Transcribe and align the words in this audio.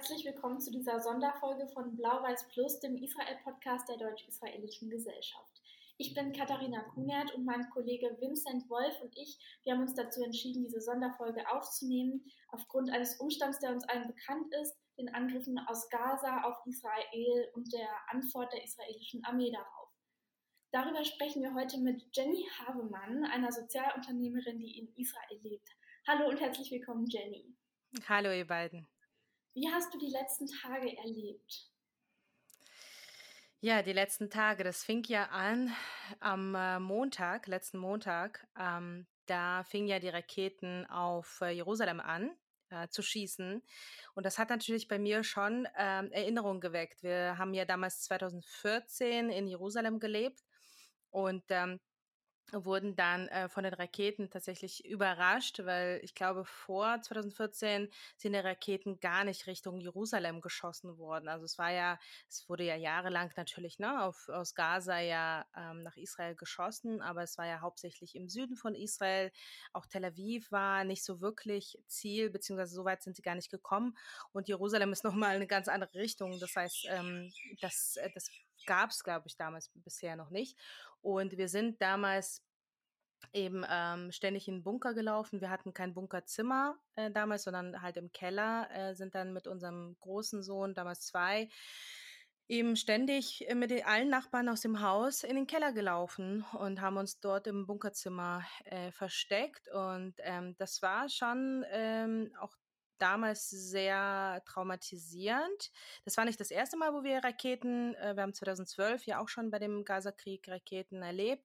Herzlich 0.00 0.24
willkommen 0.24 0.58
zu 0.58 0.70
dieser 0.70 0.98
Sonderfolge 0.98 1.68
von 1.74 1.94
Blau-Weiß 1.94 2.48
Plus, 2.48 2.80
dem 2.80 2.96
Israel-Podcast 2.96 3.86
der 3.86 3.98
Deutsch-Israelischen 3.98 4.88
Gesellschaft. 4.88 5.60
Ich 5.98 6.14
bin 6.14 6.32
Katharina 6.32 6.80
Kunert 6.94 7.34
und 7.34 7.44
mein 7.44 7.68
Kollege 7.68 8.16
Vincent 8.18 8.66
Wolf 8.70 8.98
und 9.02 9.14
ich, 9.18 9.38
wir 9.62 9.74
haben 9.74 9.82
uns 9.82 9.94
dazu 9.94 10.22
entschieden, 10.22 10.62
diese 10.62 10.80
Sonderfolge 10.80 11.46
aufzunehmen, 11.52 12.24
aufgrund 12.48 12.90
eines 12.90 13.16
Umstands, 13.16 13.58
der 13.58 13.72
uns 13.72 13.86
allen 13.90 14.06
bekannt 14.06 14.46
ist, 14.62 14.74
den 14.96 15.10
Angriffen 15.10 15.58
aus 15.66 15.90
Gaza 15.90 16.44
auf 16.44 16.56
Israel 16.64 17.50
und 17.52 17.70
der 17.70 17.90
Antwort 18.08 18.54
der 18.54 18.64
israelischen 18.64 19.22
Armee 19.26 19.52
darauf. 19.52 19.90
Darüber 20.72 21.04
sprechen 21.04 21.42
wir 21.42 21.52
heute 21.52 21.76
mit 21.76 22.02
Jenny 22.16 22.48
Havemann, 22.56 23.24
einer 23.24 23.52
Sozialunternehmerin, 23.52 24.60
die 24.60 24.78
in 24.78 24.94
Israel 24.96 25.40
lebt. 25.42 25.68
Hallo 26.08 26.30
und 26.30 26.40
herzlich 26.40 26.70
willkommen, 26.70 27.04
Jenny. 27.04 27.54
Hallo, 28.08 28.32
ihr 28.32 28.46
beiden. 28.46 28.88
Wie 29.54 29.68
hast 29.68 29.92
du 29.92 29.98
die 29.98 30.10
letzten 30.10 30.46
Tage 30.46 30.96
erlebt? 30.96 31.70
Ja, 33.62 33.82
die 33.82 33.92
letzten 33.92 34.30
Tage, 34.30 34.64
das 34.64 34.84
fing 34.84 35.04
ja 35.04 35.26
an 35.26 35.74
am 36.18 36.54
äh, 36.54 36.78
Montag, 36.78 37.46
letzten 37.46 37.78
Montag. 37.78 38.46
Ähm, 38.58 39.06
da 39.26 39.64
fingen 39.64 39.88
ja 39.88 39.98
die 39.98 40.08
Raketen 40.08 40.86
auf 40.86 41.40
äh, 41.42 41.50
Jerusalem 41.50 42.00
an 42.00 42.30
äh, 42.70 42.88
zu 42.88 43.02
schießen. 43.02 43.62
Und 44.14 44.24
das 44.24 44.38
hat 44.38 44.48
natürlich 44.48 44.88
bei 44.88 44.98
mir 44.98 45.24
schon 45.24 45.68
ähm, 45.76 46.10
Erinnerungen 46.12 46.60
geweckt. 46.60 47.02
Wir 47.02 47.36
haben 47.36 47.52
ja 47.52 47.64
damals 47.64 48.00
2014 48.02 49.30
in 49.30 49.46
Jerusalem 49.46 50.00
gelebt 50.00 50.40
und 51.10 51.44
ähm, 51.50 51.80
wurden 52.52 52.96
dann 52.96 53.28
äh, 53.28 53.48
von 53.48 53.64
den 53.64 53.74
Raketen 53.74 54.30
tatsächlich 54.30 54.84
überrascht, 54.84 55.60
weil 55.64 56.00
ich 56.02 56.14
glaube, 56.14 56.44
vor 56.44 57.00
2014 57.00 57.88
sind 58.16 58.32
die 58.32 58.38
Raketen 58.38 59.00
gar 59.00 59.24
nicht 59.24 59.46
Richtung 59.46 59.80
Jerusalem 59.80 60.40
geschossen 60.40 60.98
worden. 60.98 61.28
Also 61.28 61.44
es 61.44 61.58
war 61.58 61.70
ja, 61.70 61.98
es 62.28 62.48
wurde 62.48 62.64
ja 62.64 62.76
jahrelang 62.76 63.30
natürlich 63.36 63.78
ne, 63.78 64.02
auf, 64.02 64.28
aus 64.28 64.54
Gaza 64.54 64.98
ja 64.98 65.46
ähm, 65.56 65.82
nach 65.82 65.96
Israel 65.96 66.34
geschossen, 66.34 67.00
aber 67.02 67.22
es 67.22 67.38
war 67.38 67.46
ja 67.46 67.60
hauptsächlich 67.60 68.14
im 68.14 68.28
Süden 68.28 68.56
von 68.56 68.74
Israel. 68.74 69.30
Auch 69.72 69.86
Tel 69.86 70.04
Aviv 70.04 70.50
war 70.50 70.84
nicht 70.84 71.04
so 71.04 71.20
wirklich 71.20 71.78
Ziel, 71.86 72.30
beziehungsweise 72.30 72.74
so 72.74 72.84
weit 72.84 73.02
sind 73.02 73.16
sie 73.16 73.22
gar 73.22 73.34
nicht 73.34 73.50
gekommen. 73.50 73.96
Und 74.32 74.48
Jerusalem 74.48 74.92
ist 74.92 75.04
nochmal 75.04 75.36
eine 75.36 75.46
ganz 75.46 75.68
andere 75.68 75.94
Richtung. 75.94 76.38
Das 76.40 76.56
heißt, 76.56 76.86
ähm, 76.90 77.32
das, 77.60 77.96
äh, 77.96 78.10
das 78.14 78.30
gab 78.66 78.90
es, 78.90 79.04
glaube 79.04 79.28
ich, 79.28 79.36
damals 79.36 79.70
bisher 79.74 80.16
noch 80.16 80.30
nicht. 80.30 80.58
Und 81.00 81.36
wir 81.36 81.48
sind 81.48 81.80
damals 81.80 82.42
eben 83.32 83.64
ähm, 83.68 84.12
ständig 84.12 84.48
in 84.48 84.56
den 84.56 84.64
Bunker 84.64 84.94
gelaufen. 84.94 85.40
Wir 85.40 85.50
hatten 85.50 85.74
kein 85.74 85.94
Bunkerzimmer 85.94 86.76
äh, 86.96 87.10
damals, 87.10 87.44
sondern 87.44 87.82
halt 87.82 87.96
im 87.96 88.12
Keller, 88.12 88.68
äh, 88.72 88.94
sind 88.94 89.14
dann 89.14 89.32
mit 89.32 89.46
unserem 89.46 89.96
großen 90.00 90.42
Sohn, 90.42 90.74
damals 90.74 91.06
zwei, 91.06 91.48
eben 92.48 92.76
ständig 92.76 93.48
äh, 93.48 93.54
mit 93.54 93.70
den, 93.70 93.84
allen 93.84 94.08
Nachbarn 94.08 94.48
aus 94.48 94.62
dem 94.62 94.80
Haus 94.80 95.22
in 95.22 95.36
den 95.36 95.46
Keller 95.46 95.72
gelaufen 95.72 96.44
und 96.52 96.80
haben 96.80 96.96
uns 96.96 97.20
dort 97.20 97.46
im 97.46 97.66
Bunkerzimmer 97.66 98.44
äh, 98.64 98.90
versteckt. 98.90 99.68
Und 99.68 100.14
ähm, 100.18 100.56
das 100.58 100.82
war 100.82 101.08
schon 101.08 101.64
ähm, 101.70 102.32
auch 102.40 102.56
damals 103.00 103.50
sehr 103.50 104.42
traumatisierend. 104.46 105.70
Das 106.04 106.16
war 106.16 106.24
nicht 106.24 106.40
das 106.40 106.50
erste 106.50 106.76
Mal, 106.76 106.92
wo 106.92 107.02
wir 107.02 107.24
Raketen, 107.24 107.94
äh, 107.96 108.16
wir 108.16 108.22
haben 108.22 108.34
2012 108.34 109.06
ja 109.06 109.20
auch 109.20 109.28
schon 109.28 109.50
bei 109.50 109.58
dem 109.58 109.84
Gazakrieg 109.84 110.48
Raketen 110.48 111.02
erlebt. 111.02 111.44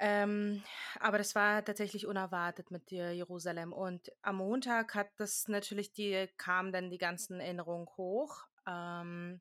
Ähm, 0.00 0.62
aber 1.00 1.18
das 1.18 1.34
war 1.34 1.64
tatsächlich 1.64 2.06
unerwartet 2.06 2.70
mit 2.70 2.90
Jerusalem. 2.90 3.72
Und 3.72 4.12
am 4.22 4.36
Montag 4.36 4.94
hat 4.94 5.08
das 5.16 5.48
natürlich 5.48 5.92
die, 5.92 6.28
kamen 6.36 6.72
dann 6.72 6.90
die 6.90 6.98
ganzen 6.98 7.40
Erinnerungen 7.40 7.88
hoch. 7.96 8.44
Ähm, 8.66 9.40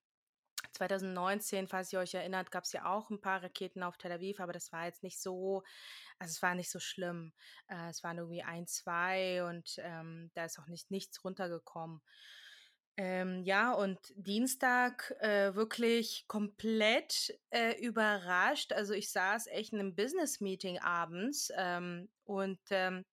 2019, 0.78 1.68
falls 1.68 1.92
ihr 1.92 2.00
euch 2.00 2.14
erinnert, 2.14 2.52
gab 2.52 2.64
es 2.64 2.72
ja 2.72 2.86
auch 2.86 3.10
ein 3.10 3.22
paar 3.22 3.44
Raketen 3.44 3.84
auf 3.84 3.98
Tel 3.98 4.12
Aviv, 4.12 4.40
aber 4.40 4.54
das 4.54 4.72
war 4.72 4.86
jetzt 4.86 5.04
nicht 5.04 5.20
so, 5.20 5.64
also 6.20 6.32
es 6.32 6.42
war 6.42 6.56
nicht 6.56 6.72
so 6.72 6.80
schlimm. 6.80 7.34
Äh, 7.68 7.90
es 7.90 8.04
waren 8.04 8.18
irgendwie 8.18 8.44
ein, 8.44 8.68
zwei 8.68 9.44
und 9.44 9.76
ähm, 9.80 10.32
da 10.34 10.46
ist 10.46 10.60
auch 10.60 10.68
nicht 10.68 10.92
nichts 10.92 11.24
runtergekommen. 11.24 12.02
Ähm, 13.00 13.44
ja, 13.44 13.74
und 13.74 14.00
Dienstag 14.16 15.16
äh, 15.20 15.54
wirklich 15.54 16.26
komplett 16.28 17.38
äh, 17.52 17.80
überrascht. 17.80 18.74
Also 18.74 18.94
ich 18.94 19.12
saß 19.12 19.48
echt 19.48 19.74
in 19.74 19.80
einem 19.80 19.96
Business-Meeting 19.96 20.80
abends 20.80 21.52
ähm, 21.56 22.10
und 22.24 22.60
ähm, 22.72 23.06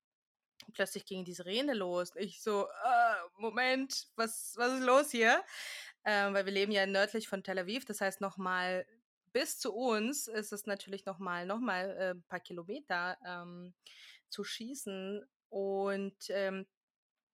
plötzlich 0.72 1.04
ging 1.04 1.25
die 1.26 1.34
Sirene 1.34 1.75
los. 1.75 2.12
Ich 2.16 2.42
so, 2.42 2.64
äh, 2.64 3.14
Moment, 3.36 4.06
was, 4.16 4.54
was 4.56 4.72
ist 4.72 4.86
los 4.86 5.10
hier? 5.10 5.42
Ähm, 6.04 6.34
weil 6.34 6.44
wir 6.44 6.53
leben 6.53 6.72
ja 6.72 6.87
nördlich 6.87 7.28
von 7.28 7.42
Tel 7.42 7.59
Aviv, 7.59 7.84
das 7.84 8.00
heißt 8.00 8.20
nochmal 8.20 8.87
bis 9.34 9.59
zu 9.59 9.75
uns 9.75 10.28
ist 10.28 10.53
es 10.53 10.65
natürlich 10.65 11.04
nochmal 11.06 11.44
noch 11.44 11.59
mal, 11.59 11.91
äh, 11.98 12.10
ein 12.10 12.22
paar 12.22 12.41
Kilometer 12.41 13.19
ähm, 13.26 13.75
zu 14.31 14.44
schießen. 14.44 15.26
Und 15.50 16.16
ähm, 16.31 16.66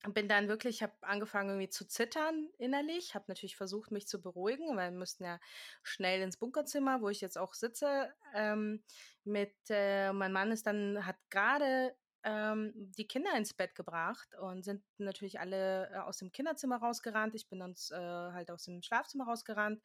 bin 0.09 0.29
dann 0.29 0.49
wirklich, 0.49 0.77
ich 0.77 0.83
habe 0.83 0.95
angefangen 1.03 1.51
irgendwie 1.51 1.69
zu 1.69 1.87
zittern 1.87 2.49
innerlich, 2.57 3.15
habe 3.15 3.27
natürlich 3.29 3.57
versucht, 3.57 3.91
mich 3.91 4.09
zu 4.09 4.21
beruhigen, 4.21 4.77
weil 4.77 4.93
wir 4.93 4.99
mussten 4.99 5.25
ja 5.25 5.39
schnell 5.83 6.23
ins 6.23 6.39
Bunkerzimmer, 6.39 7.03
wo 7.03 7.11
ich 7.11 7.21
jetzt 7.21 7.37
auch 7.37 7.53
sitze. 7.53 8.11
Ähm, 8.35 8.83
mit 9.25 9.55
äh, 9.69 10.13
mein 10.13 10.33
Mann 10.33 10.53
ist 10.53 10.67
dann 10.67 11.05
hat 11.05 11.17
gerade 11.29 11.95
ähm, 12.25 12.73
die 12.75 13.07
Kinder 13.07 13.37
ins 13.37 13.55
Bett 13.55 13.75
gebracht 13.75 14.35
und 14.41 14.65
sind 14.65 14.83
natürlich 14.99 15.41
alle 15.41 15.91
äh, 15.91 15.97
aus 15.99 16.19
dem 16.19 16.33
Kinderzimmer 16.33 16.77
rausgerannt. 16.77 17.35
Ich 17.35 17.49
bin 17.49 17.63
uns 17.63 17.91
äh, 17.91 17.97
halt 17.97 18.51
aus 18.51 18.65
dem 18.65 18.83
Schlafzimmer 18.83 19.25
rausgerannt, 19.25 19.81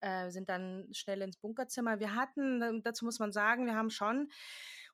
äh, 0.00 0.30
sind 0.30 0.48
dann 0.48 0.88
schnell 0.92 1.22
ins 1.22 1.36
Bunkerzimmer. 1.36 2.00
Wir 2.00 2.14
hatten, 2.14 2.82
dazu 2.82 3.04
muss 3.04 3.18
man 3.18 3.32
sagen, 3.32 3.66
wir 3.66 3.74
haben 3.74 3.90
schon 3.90 4.30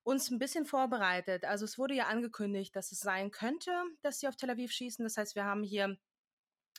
uns 0.04 0.30
ein 0.30 0.38
bisschen 0.38 0.66
vorbereitet. 0.66 1.44
Also 1.44 1.64
es 1.64 1.78
wurde 1.78 1.94
ja 1.94 2.06
angekündigt, 2.06 2.76
dass 2.76 2.92
es 2.92 3.00
sein 3.00 3.30
könnte, 3.30 3.70
dass 4.02 4.20
sie 4.20 4.28
auf 4.28 4.36
Tel 4.36 4.50
Aviv 4.50 4.70
schießen. 4.70 5.04
Das 5.04 5.16
heißt, 5.16 5.34
wir 5.34 5.44
haben 5.44 5.62
hier 5.62 5.96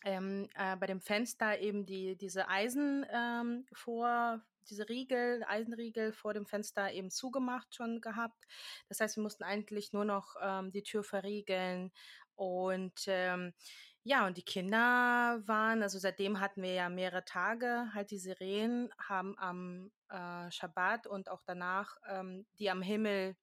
ähm, 0.04 0.48
äh, 0.56 0.76
bei 0.78 0.86
dem 0.86 1.02
Fenster 1.02 1.60
eben 1.60 1.86
die, 1.86 2.16
diese 2.16 2.48
Eisen 2.48 3.06
ähm, 3.12 3.66
vor, 3.74 4.42
diese 4.70 4.90
Riegel, 4.90 5.44
Eisenriegel 5.48 6.14
vor 6.14 6.34
dem 6.34 6.46
Fenster 6.46 6.92
eben 6.92 7.12
zugemacht 7.12 7.74
schon 7.76 8.02
gehabt. 8.02 8.46
Das 8.90 9.00
heißt, 9.00 9.18
wir 9.18 9.24
mussten 9.24 9.44
eigentlich 9.44 9.94
nur 9.94 10.06
noch 10.06 10.36
ähm, 10.42 10.72
die 10.72 10.84
Tür 10.84 11.04
verriegeln 11.04 11.92
und 12.36 13.04
ähm, 13.08 13.54
ja, 14.08 14.28
und 14.28 14.38
die 14.38 14.44
Kinder 14.44 15.42
waren, 15.48 15.82
also 15.82 15.98
seitdem 15.98 16.40
hatten 16.40 16.62
wir 16.62 16.74
ja 16.74 16.90
mehrere 16.90 17.26
Tage 17.26 17.90
halt 17.94 18.12
die 18.12 18.20
Sirenen, 18.20 18.92
haben 19.00 19.36
am 19.40 19.92
äh, 20.10 20.52
Schabbat 20.52 21.08
und 21.08 21.30
auch 21.30 21.42
danach 21.44 21.98
ähm, 22.08 22.46
die 22.60 22.70
am 22.70 22.84
Himmel 22.84 23.36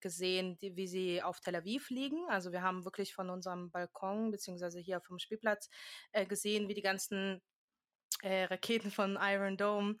gesehen, 0.00 0.56
die, 0.58 0.74
wie 0.76 0.86
sie 0.86 1.22
auf 1.22 1.40
Tel 1.40 1.56
Aviv 1.56 1.90
liegen. 1.90 2.28
Also 2.30 2.50
wir 2.52 2.62
haben 2.62 2.84
wirklich 2.84 3.14
von 3.14 3.28
unserem 3.28 3.70
Balkon 3.70 4.30
beziehungsweise 4.30 4.80
hier 4.80 5.00
vom 5.00 5.18
Spielplatz 5.18 5.68
äh, 6.12 6.24
gesehen, 6.24 6.68
wie 6.68 6.74
die 6.74 6.82
ganzen 6.82 7.42
äh, 8.22 8.44
Raketen 8.44 8.90
von 8.90 9.18
Iron 9.20 9.56
Dome 9.56 9.98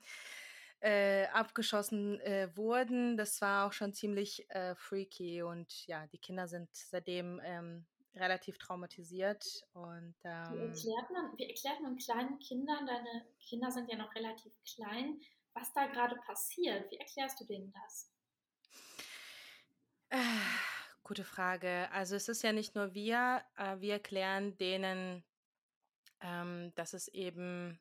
äh, 0.80 1.26
abgeschossen 1.26 2.20
äh, 2.20 2.48
wurden. 2.56 3.16
Das 3.16 3.40
war 3.40 3.66
auch 3.66 3.72
schon 3.72 3.92
ziemlich 3.94 4.48
äh, 4.50 4.74
freaky 4.74 5.42
und 5.42 5.86
ja, 5.86 6.06
die 6.08 6.18
Kinder 6.18 6.48
sind 6.48 6.68
seitdem 6.72 7.40
ähm, 7.44 7.86
relativ 8.14 8.58
traumatisiert. 8.58 9.44
Und, 9.72 10.14
ähm, 10.24 10.52
wie, 10.52 10.58
erklärt 10.58 11.10
man, 11.10 11.38
wie 11.38 11.48
erklärt 11.48 11.80
man 11.80 11.96
kleinen 11.96 12.38
Kindern, 12.38 12.86
deine 12.86 13.26
Kinder 13.40 13.70
sind 13.70 13.90
ja 13.90 13.96
noch 13.96 14.14
relativ 14.14 14.52
klein, 14.74 15.20
was 15.54 15.72
da 15.72 15.86
gerade 15.86 16.16
passiert? 16.26 16.90
Wie 16.90 16.96
erklärst 16.96 17.40
du 17.40 17.44
denen 17.44 17.72
das? 17.72 18.12
Äh, 20.10 20.18
gute 21.02 21.24
Frage. 21.24 21.90
Also 21.90 22.16
es 22.16 22.28
ist 22.28 22.42
ja 22.42 22.52
nicht 22.52 22.74
nur 22.74 22.94
wir, 22.94 23.42
äh, 23.56 23.80
wir 23.80 23.94
erklären 23.94 24.56
denen, 24.56 25.24
ähm, 26.20 26.72
dass 26.74 26.92
es 26.92 27.08
eben 27.08 27.80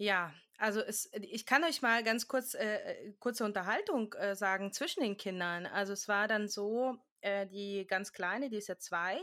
ja, 0.00 0.32
also 0.60 0.80
es, 0.80 1.08
ich 1.12 1.46
kann 1.46 1.64
euch 1.64 1.82
mal 1.82 2.04
ganz 2.04 2.28
kurz 2.28 2.54
äh, 2.54 2.76
äh 2.76 3.12
kurze 3.18 3.44
Unterhaltung 3.44 4.12
äh, 4.14 4.36
sagen 4.36 4.72
zwischen 4.72 5.02
den 5.02 5.16
Kindern. 5.16 5.66
Also 5.66 5.92
es 5.94 6.06
war 6.06 6.28
dann 6.28 6.48
so, 6.48 6.98
äh, 7.22 7.46
die 7.46 7.86
ganz 7.86 8.12
kleine, 8.12 8.50
die 8.50 8.56
ist 8.56 8.68
ja 8.68 8.78
zwei, 8.78 9.20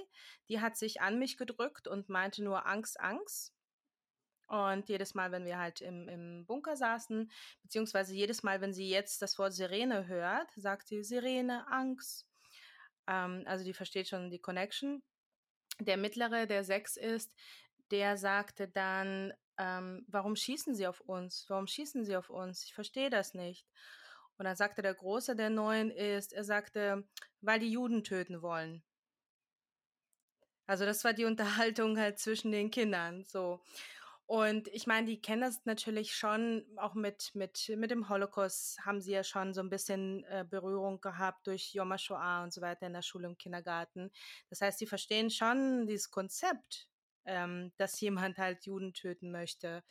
die 0.49 0.61
hat 0.61 0.77
sich 0.77 1.01
an 1.01 1.19
mich 1.19 1.37
gedrückt 1.37 1.87
und 1.87 2.09
meinte 2.09 2.43
nur 2.43 2.65
Angst, 2.65 2.99
Angst. 2.99 3.53
Und 4.47 4.87
jedes 4.87 5.13
Mal, 5.13 5.31
wenn 5.31 5.45
wir 5.45 5.57
halt 5.59 5.81
im, 5.81 6.07
im 6.07 6.45
Bunker 6.45 6.77
saßen, 6.77 7.29
beziehungsweise 7.63 8.15
jedes 8.15 8.43
Mal, 8.43 8.61
wenn 8.61 8.73
sie 8.73 8.89
jetzt 8.89 9.21
das 9.21 9.37
Wort 9.37 9.53
Sirene 9.53 10.07
hört, 10.07 10.49
sagt 10.55 10.87
sie 10.87 11.03
Sirene, 11.03 11.67
Angst. 11.69 12.25
Ähm, 13.07 13.43
also 13.45 13.65
die 13.65 13.73
versteht 13.73 14.07
schon 14.07 14.31
die 14.31 14.39
Connection. 14.39 15.03
Der 15.79 15.97
mittlere, 15.97 16.47
der 16.47 16.63
sechs 16.63 16.97
ist, 16.97 17.33
der 17.91 18.17
sagte 18.17 18.67
dann, 18.67 19.33
ähm, 19.57 20.05
warum 20.07 20.35
schießen 20.35 20.75
sie 20.75 20.87
auf 20.87 21.01
uns? 21.01 21.45
Warum 21.47 21.67
schießen 21.67 22.05
sie 22.05 22.15
auf 22.15 22.29
uns? 22.29 22.63
Ich 22.63 22.73
verstehe 22.73 23.09
das 23.09 23.33
nicht. 23.33 23.65
Und 24.37 24.45
dann 24.45 24.55
sagte 24.55 24.81
der 24.81 24.93
Große, 24.93 25.35
der 25.35 25.49
Neuen 25.49 25.89
ist, 25.89 26.33
er 26.33 26.43
sagte, 26.43 27.07
weil 27.41 27.59
die 27.59 27.71
Juden 27.71 28.03
töten 28.03 28.41
wollen. 28.41 28.83
Also 30.67 30.85
das 30.85 31.03
war 31.03 31.13
die 31.13 31.25
Unterhaltung 31.25 31.97
halt 31.97 32.19
zwischen 32.19 32.51
den 32.51 32.69
Kindern 32.69 33.23
so. 33.23 33.61
Und 34.27 34.67
ich 34.67 34.87
meine, 34.87 35.07
die 35.07 35.21
kennen 35.21 35.41
das 35.41 35.63
natürlich 35.63 36.13
schon, 36.13 36.65
auch 36.75 36.95
mit, 36.95 37.33
mit, 37.33 37.71
mit 37.77 37.91
dem 37.91 38.09
Holocaust 38.09 38.85
haben 38.85 38.99
sie 38.99 39.13
ja 39.13 39.23
schon 39.23 39.53
so 39.53 39.61
ein 39.61 39.69
bisschen 39.69 40.25
äh, 40.25 40.45
Berührung 40.47 40.99
gehabt 40.99 41.47
durch 41.47 41.73
Yom 41.73 41.93
HaShoah 41.93 42.43
und 42.43 42.51
so 42.51 42.59
weiter 42.59 42.87
in 42.87 42.93
der 42.93 43.03
Schule, 43.03 43.25
im 43.25 43.37
Kindergarten. 43.37 44.11
Das 44.49 44.59
heißt, 44.59 44.79
sie 44.79 44.85
verstehen 44.85 45.29
schon 45.29 45.87
dieses 45.87 46.11
Konzept, 46.11 46.89
ähm, 47.27 47.71
dass 47.77 47.99
jemand 48.01 48.37
halt 48.37 48.65
Juden 48.65 48.93
töten 48.93 49.31
möchte. 49.31 49.83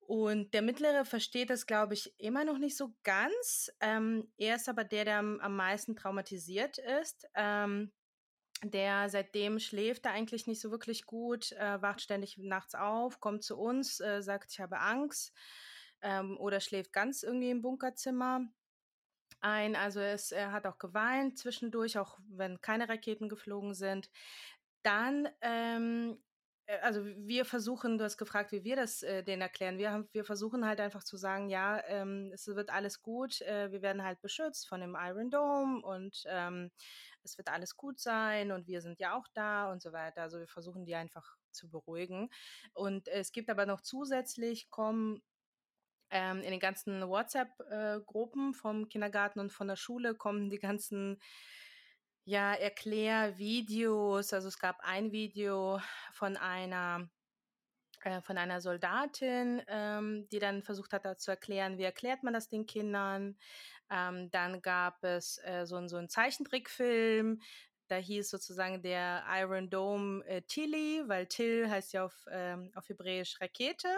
Und 0.00 0.54
der 0.54 0.62
Mittlere 0.62 1.04
versteht 1.04 1.50
das, 1.50 1.66
glaube 1.66 1.94
ich, 1.94 2.12
immer 2.18 2.44
noch 2.44 2.58
nicht 2.58 2.76
so 2.76 2.92
ganz. 3.04 3.70
Ähm, 3.78 4.32
er 4.38 4.56
ist 4.56 4.68
aber 4.68 4.82
der, 4.82 5.04
der 5.04 5.18
am, 5.20 5.38
am 5.38 5.54
meisten 5.54 5.94
traumatisiert 5.94 6.78
ist. 6.78 7.28
Ähm, 7.34 7.92
der 8.64 9.08
seitdem 9.08 9.58
schläft 9.58 10.06
er 10.06 10.12
eigentlich 10.12 10.46
nicht 10.46 10.60
so 10.60 10.70
wirklich 10.70 11.06
gut, 11.06 11.52
äh, 11.52 11.80
wacht 11.80 12.00
ständig 12.00 12.36
nachts 12.38 12.74
auf, 12.74 13.20
kommt 13.20 13.42
zu 13.42 13.56
uns, 13.56 14.00
äh, 14.00 14.20
sagt, 14.20 14.52
ich 14.52 14.60
habe 14.60 14.80
Angst 14.80 15.32
ähm, 16.02 16.36
oder 16.38 16.60
schläft 16.60 16.92
ganz 16.92 17.22
irgendwie 17.22 17.50
im 17.50 17.62
Bunkerzimmer 17.62 18.42
ein. 19.40 19.76
Also 19.76 20.00
es, 20.00 20.32
er 20.32 20.52
hat 20.52 20.66
auch 20.66 20.78
geweint 20.78 21.38
zwischendurch, 21.38 21.98
auch 21.98 22.18
wenn 22.28 22.60
keine 22.60 22.88
Raketen 22.88 23.28
geflogen 23.28 23.74
sind. 23.74 24.10
Dann 24.82 25.28
ähm, 25.40 26.18
äh, 26.18 26.29
also 26.82 27.04
wir 27.04 27.44
versuchen, 27.44 27.98
du 27.98 28.04
hast 28.04 28.16
gefragt, 28.16 28.52
wie 28.52 28.64
wir 28.64 28.76
das 28.76 29.02
äh, 29.02 29.22
denen 29.22 29.42
erklären. 29.42 29.78
Wir, 29.78 29.92
haben, 29.92 30.08
wir 30.12 30.24
versuchen 30.24 30.66
halt 30.66 30.80
einfach 30.80 31.02
zu 31.04 31.16
sagen, 31.16 31.48
ja, 31.48 31.82
ähm, 31.86 32.30
es 32.32 32.46
wird 32.46 32.70
alles 32.70 33.02
gut, 33.02 33.40
äh, 33.42 33.72
wir 33.72 33.82
werden 33.82 34.02
halt 34.02 34.20
beschützt 34.20 34.68
von 34.68 34.80
dem 34.80 34.96
Iron 34.98 35.30
Dome 35.30 35.82
und 35.82 36.24
ähm, 36.26 36.70
es 37.22 37.36
wird 37.38 37.48
alles 37.48 37.76
gut 37.76 37.98
sein 37.98 38.52
und 38.52 38.66
wir 38.66 38.80
sind 38.80 38.98
ja 39.00 39.16
auch 39.16 39.26
da 39.34 39.70
und 39.70 39.82
so 39.82 39.92
weiter. 39.92 40.22
Also 40.22 40.38
wir 40.38 40.48
versuchen 40.48 40.84
die 40.84 40.94
einfach 40.94 41.36
zu 41.50 41.68
beruhigen. 41.68 42.30
Und 42.72 43.08
es 43.08 43.32
gibt 43.32 43.50
aber 43.50 43.66
noch 43.66 43.80
zusätzlich, 43.80 44.70
kommen 44.70 45.22
ähm, 46.10 46.38
in 46.42 46.50
den 46.50 46.60
ganzen 46.60 47.08
WhatsApp-Gruppen 47.08 48.50
äh, 48.50 48.54
vom 48.54 48.88
Kindergarten 48.88 49.40
und 49.40 49.52
von 49.52 49.68
der 49.68 49.76
Schule 49.76 50.14
kommen 50.14 50.50
die 50.50 50.58
ganzen 50.58 51.20
ja, 52.30 52.54
Erklärvideos. 52.54 54.32
Also 54.32 54.46
es 54.48 54.58
gab 54.58 54.78
ein 54.82 55.10
Video 55.10 55.80
von 56.12 56.36
einer 56.36 57.10
äh, 58.04 58.20
von 58.20 58.38
einer 58.38 58.60
Soldatin, 58.60 59.60
ähm, 59.66 60.28
die 60.30 60.38
dann 60.38 60.62
versucht 60.62 60.92
hat, 60.92 61.20
zu 61.20 61.32
erklären, 61.32 61.76
wie 61.76 61.82
erklärt 61.82 62.22
man 62.22 62.32
das 62.32 62.48
den 62.48 62.66
Kindern. 62.66 63.36
Ähm, 63.90 64.30
dann 64.30 64.62
gab 64.62 65.02
es 65.02 65.38
äh, 65.44 65.66
so, 65.66 65.84
so 65.88 65.96
einen 65.96 66.08
Zeichentrickfilm, 66.08 67.40
da 67.88 67.96
hieß 67.96 68.30
sozusagen 68.30 68.80
der 68.82 69.24
Iron 69.40 69.68
Dome 69.68 70.24
äh, 70.26 70.42
Tilly, 70.42 71.02
weil 71.08 71.26
Till 71.26 71.68
heißt 71.68 71.92
ja 71.94 72.04
auf, 72.04 72.28
ähm, 72.30 72.70
auf 72.76 72.88
Hebräisch 72.88 73.40
Rakete. 73.40 73.88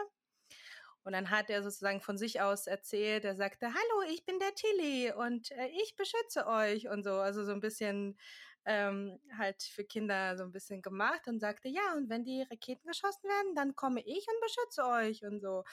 Und 1.04 1.12
dann 1.12 1.31
hat 1.31 1.50
er 1.50 1.62
sozusagen 1.62 2.00
von 2.00 2.16
sich 2.16 2.40
aus 2.40 2.66
erzählt, 2.66 3.25
er 3.25 3.34
sagte, 3.34 3.66
hallo, 3.66 4.10
ich 4.12 4.25
bin 4.25 4.38
der 4.38 4.54
Tilly 4.54 5.12
und 5.12 5.50
äh, 5.52 5.69
ich 5.82 5.96
beschütze 5.96 6.46
euch 6.46 6.88
und 6.88 7.04
so. 7.04 7.14
Also 7.14 7.44
so 7.44 7.52
ein 7.52 7.60
bisschen 7.60 8.16
ähm, 8.64 9.19
halt 9.37 9.62
für 9.62 9.84
Kinder 9.84 10.37
so 10.37 10.44
ein 10.44 10.52
bisschen 10.52 10.82
gemacht 10.82 11.26
und 11.26 11.40
sagte, 11.40 11.69
ja, 11.69 11.94
und 11.96 12.08
wenn 12.08 12.25
die 12.25 12.43
Raketen 12.43 12.87
geschossen 12.87 13.28
werden, 13.28 13.54
dann 13.56 13.75
komme 13.75 14.00
ich 14.00 14.26
und 14.28 14.40
beschütze 14.40 14.84
euch 14.87 15.25
und 15.25 15.40
so. 15.40 15.64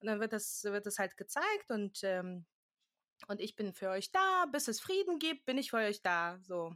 Und 0.00 0.08
dann 0.08 0.20
wird 0.20 0.32
das, 0.32 0.64
wird 0.64 0.86
das 0.86 0.98
halt 0.98 1.16
gezeigt 1.16 1.70
und 1.70 2.00
ähm, 2.02 2.46
und 3.28 3.40
ich 3.40 3.54
bin 3.54 3.72
für 3.72 3.90
euch 3.90 4.10
da, 4.10 4.46
bis 4.50 4.68
es 4.68 4.80
Frieden 4.80 5.18
gibt, 5.18 5.44
bin 5.44 5.58
ich 5.58 5.70
für 5.70 5.76
euch 5.76 6.02
da. 6.02 6.38
So. 6.42 6.74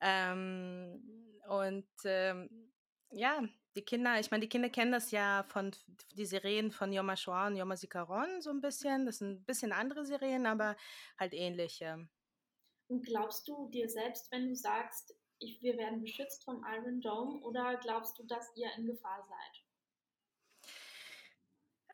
Ähm, 0.00 1.00
und 1.48 1.86
ähm, 2.04 2.71
ja, 3.12 3.42
die 3.74 3.82
Kinder, 3.82 4.18
ich 4.20 4.30
meine, 4.30 4.42
die 4.42 4.48
Kinder 4.48 4.68
kennen 4.68 4.92
das 4.92 5.10
ja 5.10 5.44
von 5.48 5.70
die 6.14 6.26
Sirenen 6.26 6.72
von 6.72 6.92
Yom 6.92 7.10
HaShoah 7.10 7.46
und 7.46 7.56
Yom 7.56 7.70
HaZikaron 7.70 8.42
so 8.42 8.50
ein 8.50 8.60
bisschen. 8.60 9.06
Das 9.06 9.18
sind 9.18 9.40
ein 9.40 9.44
bisschen 9.44 9.72
andere 9.72 10.04
Sirenen, 10.04 10.46
aber 10.46 10.76
halt 11.18 11.32
ähnliche. 11.32 12.08
Und 12.88 13.06
glaubst 13.06 13.48
du 13.48 13.68
dir 13.70 13.88
selbst, 13.88 14.30
wenn 14.30 14.48
du 14.48 14.54
sagst, 14.54 15.16
ich, 15.38 15.62
wir 15.62 15.76
werden 15.78 16.02
beschützt 16.02 16.44
vom 16.44 16.64
Iron 16.68 17.00
Dome, 17.00 17.40
oder 17.40 17.76
glaubst 17.76 18.18
du, 18.18 18.24
dass 18.24 18.54
ihr 18.56 18.68
in 18.76 18.86
Gefahr 18.86 19.24
seid? 19.26 19.64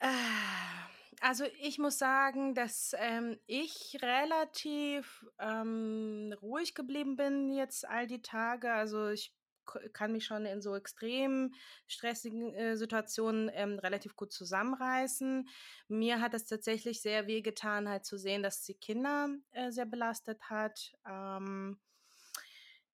Ah 0.01 0.89
also 1.21 1.45
ich 1.61 1.79
muss 1.79 1.99
sagen, 1.99 2.55
dass 2.55 2.95
ähm, 2.99 3.39
ich 3.47 3.99
relativ 4.03 5.27
ähm, 5.39 6.35
ruhig 6.43 6.75
geblieben 6.75 7.17
bin 7.17 7.51
jetzt 7.51 7.87
all 7.87 8.07
die 8.07 8.23
Tage. 8.23 8.73
Also 8.73 9.09
ich 9.09 9.33
kann 9.93 10.13
mich 10.13 10.25
schon 10.25 10.47
in 10.47 10.61
so 10.61 10.75
extrem 10.75 11.55
stressigen 11.87 12.55
äh, 12.55 12.77
Situationen 12.77 13.51
ähm, 13.53 13.79
relativ 13.79 14.17
gut 14.17 14.33
zusammenreißen. 14.33 15.49
Mir 15.89 16.21
hat 16.21 16.35
es 16.35 16.47
tatsächlich 16.47 17.03
sehr 17.03 17.27
weh 17.27 17.43
getan, 17.43 17.89
halt 17.89 18.05
zu 18.05 18.19
sehen, 18.19 18.43
dass 18.43 18.65
sie 18.65 18.75
Kinder 18.75 19.29
äh, 19.53 19.71
sehr 19.71 19.87
belastet 19.87 20.43
hat. 20.51 20.93
Ähm, 21.07 21.79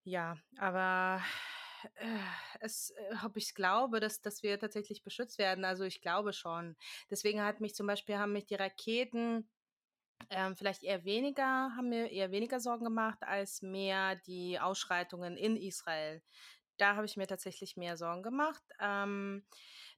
ja, 0.05 0.37
aber 0.59 1.23
äh, 1.95 2.19
es, 2.61 2.91
äh, 2.91 3.15
ob 3.25 3.37
ich 3.37 3.55
glaube, 3.55 4.01
dass, 4.01 4.21
dass 4.21 4.43
wir 4.43 4.59
tatsächlich 4.59 5.03
beschützt 5.03 5.39
werden. 5.39 5.65
Also 5.65 5.85
ich 5.85 6.01
glaube 6.01 6.33
schon. 6.33 6.77
Deswegen 7.11 7.43
hat 7.43 7.61
mich 7.61 7.75
zum 7.75 7.87
Beispiel, 7.87 8.17
haben 8.17 8.33
mich 8.33 8.47
die 8.47 8.55
Raketen 8.55 9.49
ähm, 10.31 10.57
vielleicht 10.57 10.83
eher 10.83 11.05
weniger, 11.05 11.75
haben 11.77 11.89
mir 11.89 12.11
eher 12.11 12.31
weniger 12.31 12.61
Sorgen 12.61 12.85
gemacht 12.85 13.23
als 13.23 13.63
mehr 13.63 14.17
die 14.17 14.59
Ausschreitungen 14.59 15.37
in 15.37 15.57
Israel. 15.57 16.23
Da 16.77 16.97
habe 16.97 17.07
ich 17.07 17.17
mir 17.17 17.27
tatsächlich 17.27 17.77
mehr 17.77 17.97
Sorgen 17.97 18.23
gemacht. 18.23 18.63
Ähm, 18.81 19.45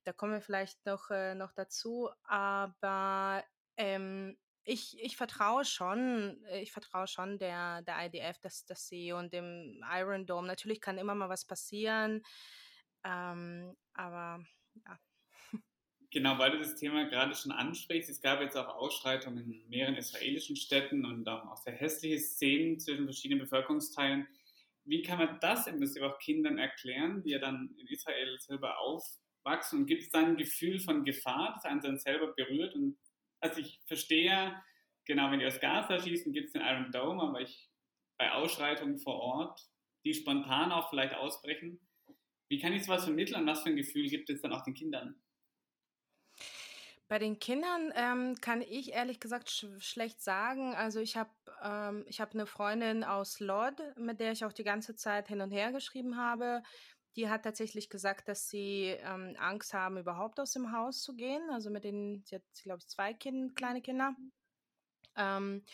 da 0.05 0.13
kommen 0.13 0.33
wir 0.33 0.41
vielleicht 0.41 0.85
noch, 0.87 1.11
äh, 1.11 1.35
noch 1.35 1.53
dazu. 1.53 2.11
Aber 2.25 3.45
ähm, 3.77 4.37
ich, 4.65 4.99
ich 5.01 5.17
vertraue 5.17 5.65
schon, 5.65 6.45
äh, 6.47 6.61
ich 6.61 6.73
vertraue 6.73 7.07
schon 7.07 7.39
der, 7.39 7.83
der 7.83 8.07
IDF, 8.07 8.39
dass, 8.41 8.65
dass 8.67 8.89
sie 8.89 9.13
und 9.13 9.33
dem 9.33 9.83
Iron 9.91 10.27
Dome. 10.27 10.47
Natürlich 10.47 10.81
kann 10.81 10.99
immer 10.99 11.15
mal 11.15 11.29
was 11.29 11.45
passieren, 11.47 12.23
ähm, 13.05 13.77
aber 13.95 14.45
ja. 14.85 14.99
Genau, 16.11 16.39
weil 16.39 16.53
du 16.53 16.59
das 16.59 16.77
Thema 16.77 17.05
gerade 17.09 17.35
schon 17.35 17.53
ansprichst, 17.53 18.09
es 18.11 18.21
gab 18.21 18.41
jetzt 18.41 18.57
auch 18.57 18.69
Ausschreitungen 18.69 19.53
in 19.53 19.69
mehreren 19.69 19.97
israelischen 19.97 20.57
Städten 20.57 21.05
und 21.05 21.29
auch 21.29 21.57
sehr 21.57 21.75
hässliche 21.75 22.19
Szenen 22.19 22.79
zwischen 22.81 23.05
verschiedenen 23.05 23.41
Bevölkerungsteilen. 23.41 24.27
Wie 24.87 25.03
kann 25.03 25.19
man 25.19 25.39
das 25.41 25.67
im 25.67 25.79
Prinzip 25.79 26.03
auch 26.03 26.19
Kindern 26.19 26.59
erklären, 26.59 27.23
die 27.23 27.31
ja 27.31 27.39
dann 27.39 27.75
in 27.79 27.87
Israel 27.89 28.39
selber 28.39 28.79
aufwachsen? 28.79 29.81
Und 29.81 29.87
gibt 29.87 30.03
es 30.03 30.11
dann 30.11 30.27
ein 30.27 30.37
Gefühl 30.37 30.79
von 30.79 31.05
Gefahr, 31.05 31.53
das 31.55 31.65
einen 31.65 31.81
dann 31.81 31.99
selber 31.99 32.33
berührt 32.35 32.75
und 32.75 32.97
also 33.41 33.61
ich 33.61 33.81
verstehe, 33.87 34.55
genau, 35.05 35.31
wenn 35.31 35.41
die 35.41 35.47
aus 35.47 35.61
Gaza 35.61 36.01
schießen, 36.01 36.33
gibt 36.33 36.47
es 36.47 36.53
den 36.53 36.63
Iron 36.63 36.91
Dome, 36.91 37.23
aber 37.23 37.41
ich 37.41 37.71
bei 38.19 38.33
Ausschreitungen 38.33 38.99
vor 38.99 39.17
Ort, 39.17 39.61
die 40.05 40.15
spontan 40.15 40.73
auch 40.73 40.89
vielleicht 40.89 41.15
ausbrechen, 41.15 41.81
wie 42.49 42.59
kann 42.59 42.73
ich 42.73 42.85
sowas 42.85 43.05
vermitteln 43.05 43.41
und 43.41 43.47
was 43.47 43.63
für 43.63 43.71
ein 43.71 43.77
Gefühl 43.77 44.09
gibt 44.09 44.31
es 44.31 44.41
dann 44.41 44.53
auch 44.53 44.63
den 44.63 44.75
Kindern? 44.75 45.21
Bei 47.09 47.19
den 47.21 47.39
Kindern 47.39 47.93
ähm, 47.95 48.35
kann 48.41 48.63
ich 48.63 48.93
ehrlich 48.93 49.21
gesagt 49.21 49.49
sch 49.51 49.67
schlecht 49.79 50.21
sagen. 50.21 50.75
Also 50.75 50.99
ich 51.01 51.17
habe 51.17 51.31
ähm, 51.63 52.05
ich 52.09 52.21
hab 52.21 52.35
eine 52.35 52.47
Freundin 52.47 53.05
aus 53.05 53.39
Lod, 53.39 53.75
mit 53.97 54.19
der 54.19 54.33
ich 54.33 54.45
auch 54.45 54.53
die 54.53 54.65
ganze 54.65 54.97
Zeit 54.97 55.29
hin 55.29 55.41
und 55.41 55.53
her 55.53 55.71
geschrieben 55.73 56.17
habe. 56.17 56.63
Die 57.15 57.29
hat 57.31 57.45
tatsächlich 57.45 57.89
gesagt, 57.89 58.29
dass 58.29 58.49
sie 58.49 58.97
ähm, 59.01 59.37
Angst 59.39 59.73
haben, 59.73 59.99
überhaupt 59.99 60.41
aus 60.41 60.53
dem 60.53 60.73
Haus 60.73 61.03
zu 61.03 61.15
gehen. 61.15 61.49
Also 61.51 61.71
mit 61.71 61.85
den, 61.85 62.25
sie 62.27 62.37
hat, 62.37 62.43
glaube 62.63 62.79
ich, 62.81 62.89
zwei 62.89 63.15
kind, 63.15 63.55
kleine 63.57 63.83
Kinder. 63.83 64.15
Ähm, 65.17 65.65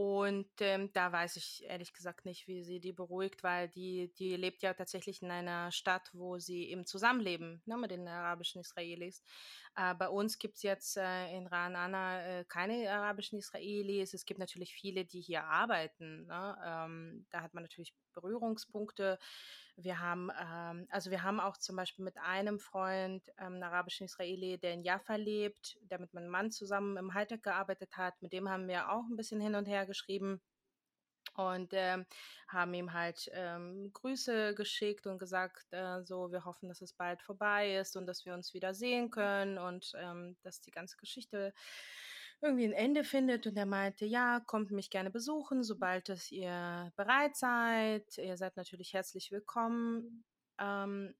und 0.00 0.48
ähm, 0.60 0.90
da 0.94 1.12
weiß 1.12 1.36
ich 1.36 1.62
ehrlich 1.68 1.92
gesagt 1.92 2.24
nicht, 2.24 2.48
wie 2.48 2.62
sie 2.62 2.80
die 2.80 2.94
beruhigt, 2.94 3.42
weil 3.42 3.68
die, 3.68 4.10
die 4.14 4.34
lebt 4.34 4.62
ja 4.62 4.72
tatsächlich 4.72 5.20
in 5.20 5.30
einer 5.30 5.70
Stadt, 5.72 6.08
wo 6.14 6.38
sie 6.38 6.70
eben 6.70 6.86
zusammenleben 6.86 7.60
ne, 7.66 7.76
mit 7.76 7.90
den 7.90 8.08
arabischen 8.08 8.62
Israelis. 8.62 9.22
Äh, 9.76 9.94
bei 9.94 10.08
uns 10.08 10.38
gibt 10.38 10.56
es 10.56 10.62
jetzt 10.62 10.96
äh, 10.96 11.36
in 11.36 11.46
Ranana 11.46 12.22
äh, 12.24 12.44
keine 12.46 12.90
arabischen 12.90 13.38
Israelis. 13.38 14.14
Es 14.14 14.24
gibt 14.24 14.40
natürlich 14.40 14.72
viele, 14.72 15.04
die 15.04 15.20
hier 15.20 15.44
arbeiten. 15.44 16.24
Ne? 16.24 16.56
Ähm, 16.64 17.26
da 17.28 17.42
hat 17.42 17.52
man 17.52 17.64
natürlich 17.64 17.92
Berührungspunkte. 18.14 19.18
Wir 19.82 20.00
haben, 20.00 20.30
ähm, 20.40 20.86
also 20.90 21.10
wir 21.10 21.22
haben 21.22 21.40
auch 21.40 21.56
zum 21.56 21.76
Beispiel 21.76 22.04
mit 22.04 22.18
einem 22.18 22.58
Freund, 22.58 23.26
ähm, 23.38 23.54
einen 23.54 23.62
arabischen 23.62 24.06
Israeli, 24.06 24.58
der 24.58 24.74
in 24.74 24.82
Jaffa 24.82 25.16
lebt, 25.16 25.78
der 25.82 26.00
mit 26.00 26.12
meinem 26.14 26.28
Mann 26.30 26.50
zusammen 26.50 26.96
im 26.96 27.14
Hightech 27.14 27.42
gearbeitet 27.42 27.96
hat. 27.96 28.20
Mit 28.22 28.32
dem 28.32 28.48
haben 28.48 28.68
wir 28.68 28.90
auch 28.90 29.04
ein 29.08 29.16
bisschen 29.16 29.40
hin 29.40 29.54
und 29.54 29.66
her 29.66 29.86
geschrieben 29.86 30.40
und 31.34 31.70
ähm, 31.72 32.06
haben 32.48 32.74
ihm 32.74 32.92
halt 32.92 33.30
ähm, 33.32 33.90
Grüße 33.92 34.54
geschickt 34.54 35.06
und 35.06 35.18
gesagt, 35.18 35.72
äh, 35.72 36.02
so, 36.02 36.32
wir 36.32 36.44
hoffen, 36.44 36.68
dass 36.68 36.82
es 36.82 36.92
bald 36.92 37.22
vorbei 37.22 37.76
ist 37.76 37.96
und 37.96 38.06
dass 38.06 38.24
wir 38.24 38.34
uns 38.34 38.52
wieder 38.54 38.74
sehen 38.74 39.10
können 39.10 39.58
und 39.58 39.92
ähm, 39.96 40.36
dass 40.42 40.60
die 40.60 40.70
ganze 40.70 40.96
Geschichte 40.96 41.54
irgendwie 42.42 42.64
ein 42.64 42.72
Ende 42.72 43.04
findet. 43.04 43.46
Und 43.46 43.56
er 43.56 43.66
meinte, 43.66 44.06
ja, 44.06 44.40
kommt 44.40 44.70
mich 44.70 44.90
gerne 44.90 45.10
besuchen, 45.10 45.62
sobald 45.62 46.08
es 46.08 46.30
ihr 46.32 46.92
bereit 46.96 47.36
seid. 47.36 48.18
Ihr 48.18 48.36
seid 48.36 48.56
natürlich 48.56 48.92
herzlich 48.94 49.30
willkommen. 49.30 50.24
ähm, 50.58 51.14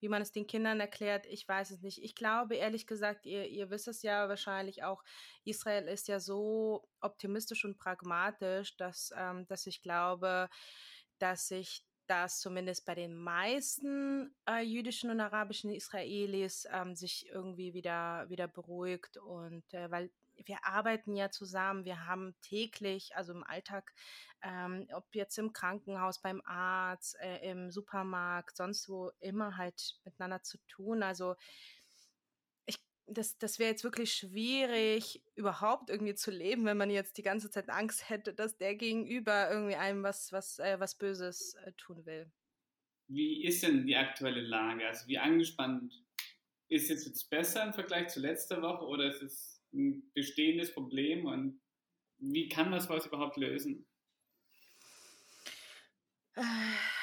wie 0.00 0.08
man 0.10 0.20
es 0.20 0.32
den 0.32 0.46
Kindern 0.46 0.80
erklärt, 0.80 1.24
ich 1.26 1.48
weiß 1.48 1.70
es 1.70 1.80
nicht. 1.80 2.02
Ich 2.02 2.14
glaube, 2.14 2.56
ehrlich 2.56 2.86
gesagt, 2.86 3.24
ihr, 3.24 3.48
ihr 3.48 3.70
wisst 3.70 3.88
es 3.88 4.02
ja 4.02 4.28
wahrscheinlich 4.28 4.84
auch, 4.84 5.02
Israel 5.44 5.88
ist 5.88 6.08
ja 6.08 6.20
so 6.20 6.86
optimistisch 7.00 7.64
und 7.64 7.78
pragmatisch, 7.78 8.76
dass, 8.76 9.14
ähm, 9.16 9.46
dass 9.46 9.66
ich 9.66 9.80
glaube, 9.80 10.50
dass 11.18 11.48
sich 11.48 11.86
das 12.06 12.40
zumindest 12.40 12.84
bei 12.86 12.94
den 12.94 13.14
meisten 13.16 14.34
äh, 14.48 14.62
jüdischen 14.62 15.10
und 15.10 15.20
arabischen 15.20 15.70
Israelis 15.70 16.66
ähm, 16.72 16.94
sich 16.94 17.28
irgendwie 17.30 17.74
wieder, 17.74 18.28
wieder 18.28 18.48
beruhigt 18.48 19.16
und 19.16 19.64
äh, 19.72 19.90
weil 19.90 20.10
wir 20.46 20.64
arbeiten 20.66 21.14
ja 21.14 21.30
zusammen, 21.30 21.84
wir 21.84 22.06
haben 22.06 22.34
täglich, 22.42 23.14
also 23.16 23.32
im 23.32 23.44
Alltag, 23.44 23.92
ähm, 24.42 24.88
ob 24.92 25.14
jetzt 25.14 25.38
im 25.38 25.52
Krankenhaus, 25.52 26.20
beim 26.20 26.42
Arzt, 26.44 27.16
äh, 27.20 27.50
im 27.50 27.70
Supermarkt, 27.70 28.56
sonst 28.56 28.88
wo, 28.88 29.10
immer 29.20 29.56
halt 29.56 29.96
miteinander 30.04 30.42
zu 30.42 30.58
tun. 30.66 31.02
Also 31.02 31.36
das, 33.06 33.38
das 33.38 33.58
wäre 33.58 33.70
jetzt 33.70 33.84
wirklich 33.84 34.12
schwierig, 34.12 35.22
überhaupt 35.34 35.90
irgendwie 35.90 36.14
zu 36.14 36.30
leben, 36.30 36.64
wenn 36.64 36.76
man 36.76 36.90
jetzt 36.90 37.18
die 37.18 37.22
ganze 37.22 37.50
Zeit 37.50 37.68
Angst 37.68 38.08
hätte, 38.08 38.32
dass 38.34 38.56
der 38.56 38.74
Gegenüber 38.74 39.50
irgendwie 39.50 39.76
einem 39.76 40.02
was, 40.02 40.32
was, 40.32 40.58
äh, 40.58 40.78
was 40.80 40.96
Böses 40.96 41.54
äh, 41.64 41.72
tun 41.72 42.04
will. 42.06 42.30
Wie 43.08 43.44
ist 43.44 43.62
denn 43.62 43.86
die 43.86 43.96
aktuelle 43.96 44.40
Lage? 44.40 44.86
Also 44.86 45.06
wie 45.06 45.18
angespannt 45.18 46.02
ist 46.68 46.90
es 46.90 47.04
jetzt 47.04 47.28
besser 47.28 47.64
im 47.64 47.74
Vergleich 47.74 48.08
zu 48.08 48.20
letzter 48.20 48.62
Woche 48.62 48.86
oder 48.86 49.08
ist 49.08 49.22
es 49.22 49.62
ein 49.74 50.10
bestehendes 50.14 50.72
Problem 50.72 51.26
und 51.26 51.60
wie 52.18 52.48
kann 52.48 52.72
das 52.72 52.88
was 52.88 53.06
überhaupt 53.06 53.36
lösen? 53.36 53.86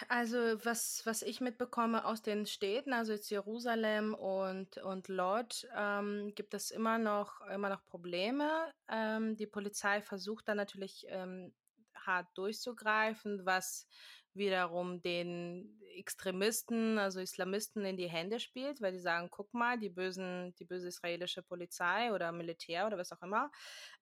Also 0.10 0.38
was, 0.66 1.02
was 1.06 1.22
ich 1.22 1.40
mitbekomme 1.40 2.06
aus 2.06 2.22
den 2.22 2.46
Städten, 2.46 2.92
also 2.92 3.14
jetzt 3.14 3.30
Jerusalem 3.30 4.14
und, 4.14 4.78
und 4.78 5.08
Lod, 5.08 5.68
ähm, 5.76 6.34
gibt 6.36 6.54
es 6.54 6.70
immer 6.70 6.98
noch, 6.98 7.40
immer 7.48 7.70
noch 7.70 7.86
Probleme. 7.86 8.74
Ähm, 8.90 9.38
die 9.38 9.48
Polizei 9.48 10.02
versucht 10.02 10.50
dann 10.50 10.58
natürlich 10.58 11.06
ähm, 11.08 11.54
hart 11.96 12.28
durchzugreifen, 12.36 13.46
was 13.46 13.88
wiederum 14.34 15.02
den 15.02 15.80
Extremisten, 15.96 16.98
also 16.98 17.20
Islamisten 17.20 17.86
in 17.86 17.98
die 17.98 18.10
Hände 18.10 18.40
spielt, 18.40 18.82
weil 18.82 18.94
die 18.94 19.00
sagen, 19.00 19.30
guck 19.30 19.54
mal, 19.54 19.78
die 19.78 19.90
bösen, 19.90 20.56
die 20.56 20.66
böse 20.66 20.88
israelische 20.88 21.44
Polizei 21.44 22.14
oder 22.14 22.32
Militär 22.32 22.88
oder 22.88 22.98
was 22.98 23.12
auch 23.12 23.22
immer, 23.22 23.52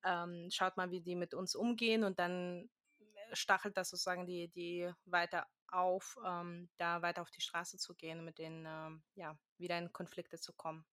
ähm, 0.04 0.48
schaut 0.52 0.78
mal, 0.78 0.92
wie 0.92 1.02
die 1.02 1.16
mit 1.16 1.34
uns 1.34 1.56
umgehen 1.56 2.04
und 2.04 2.20
dann 2.20 2.70
stachelt 3.34 3.78
das 3.78 3.90
sozusagen 3.90 4.26
die, 4.26 4.48
die 4.50 4.92
weiter 5.06 5.48
auf, 5.68 6.18
ähm, 6.26 6.70
da 6.78 7.02
weiter 7.02 7.22
auf 7.22 7.32
die 7.32 7.42
Straße 7.42 7.78
zu 7.78 7.96
gehen, 7.96 8.26
mit 8.26 8.38
denen 8.38 8.66
ähm, 8.68 9.04
ja 9.16 9.38
wieder 9.58 9.78
in 9.78 9.94
Konflikte 9.94 10.40
zu 10.40 10.54
kommen. 10.54 10.86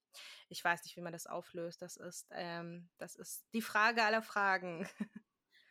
Ich 0.48 0.62
weiß 0.62 0.84
nicht, 0.84 0.96
wie 0.96 1.02
man 1.02 1.12
das 1.12 1.26
auflöst. 1.26 1.82
Das 1.82 1.96
ist, 1.96 2.26
ähm, 2.30 2.88
das 2.98 3.16
ist 3.16 3.46
die 3.52 3.62
Frage 3.62 4.02
aller 4.02 4.22
Fragen. 4.22 4.88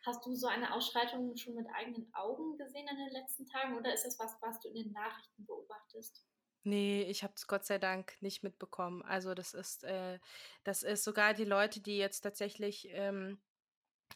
Hast 0.04 0.24
du 0.24 0.34
so 0.34 0.46
eine 0.46 0.72
Ausschreitung 0.72 1.36
schon 1.36 1.56
mit 1.56 1.66
eigenen 1.74 2.08
Augen 2.14 2.56
gesehen 2.56 2.86
in 2.88 2.96
den 2.96 3.10
letzten 3.10 3.44
Tagen 3.46 3.76
oder 3.76 3.92
ist 3.92 4.04
das 4.04 4.18
was, 4.20 4.36
was 4.40 4.60
du 4.60 4.68
in 4.68 4.74
den 4.74 4.92
Nachrichten 4.92 5.44
beobachtest? 5.44 6.24
Nee, 6.62 7.02
ich 7.02 7.22
habe 7.22 7.32
es 7.36 7.46
Gott 7.46 7.64
sei 7.64 7.78
Dank 7.78 8.16
nicht 8.20 8.42
mitbekommen. 8.42 9.02
Also 9.02 9.34
das 9.34 9.54
ist, 9.54 9.84
äh, 9.84 10.18
das 10.62 10.82
ist 10.82 11.04
sogar 11.04 11.34
die 11.34 11.44
Leute, 11.44 11.80
die 11.80 11.96
jetzt 11.96 12.20
tatsächlich 12.20 12.88
ähm, 12.90 13.40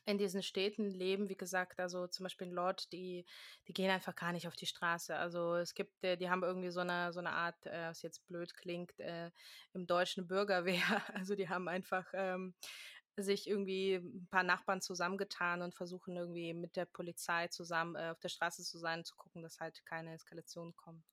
in 0.07 0.19
diesen 0.19 0.42
Städten 0.42 0.92
leben, 0.92 1.28
wie 1.28 1.37
gesagt, 1.37 1.78
also 1.78 2.07
zum 2.07 2.25
Beispiel 2.25 2.49
in 2.49 2.54
Lord, 2.54 2.90
die, 2.92 3.25
die 3.69 3.73
gehen 3.73 3.90
einfach 3.90 4.14
gar 4.16 4.33
nicht 4.33 4.49
auf 4.49 4.57
die 4.57 4.66
Straße. 4.66 5.14
Also 5.14 5.57
es 5.57 5.75
gibt, 5.75 6.02
äh, 6.02 6.16
die 6.16 6.30
haben 6.30 6.42
irgendwie 6.42 6.71
so 6.71 6.80
eine, 6.80 7.12
so 7.12 7.21
eine 7.21 7.30
Art, 7.30 7.66
äh, 7.66 7.88
was 7.88 8.02
jetzt 8.02 8.26
blöd 8.26 8.54
klingt, 8.54 8.99
äh, 9.00 9.30
im 9.73 9.87
deutschen 9.87 10.26
Bürgerwehr. 10.26 10.80
Also 11.14 11.35
die 11.35 11.49
haben 11.49 11.69
einfach 11.69 12.07
ähm, 12.14 12.54
sich 13.16 13.49
irgendwie 13.49 13.97
ein 13.97 14.28
paar 14.30 14.42
Nachbarn 14.42 14.80
zusammengetan 14.80 15.62
und 15.62 15.75
versuchen 15.75 16.16
irgendwie 16.16 16.54
mit 16.54 16.76
der 16.76 16.87
Polizei 16.87 17.49
zusammen 17.49 17.97
äh, 17.97 18.11
auf 18.11 18.21
der 18.21 18.28
Straße 18.28 18.62
zu 18.62 18.78
sein, 18.78 19.04
zu 19.04 19.16
gucken, 19.16 19.42
dass 19.42 19.61
halt 19.61 19.85
keine 19.85 20.14
Eskalation 20.14 20.75
kommt. 20.76 21.04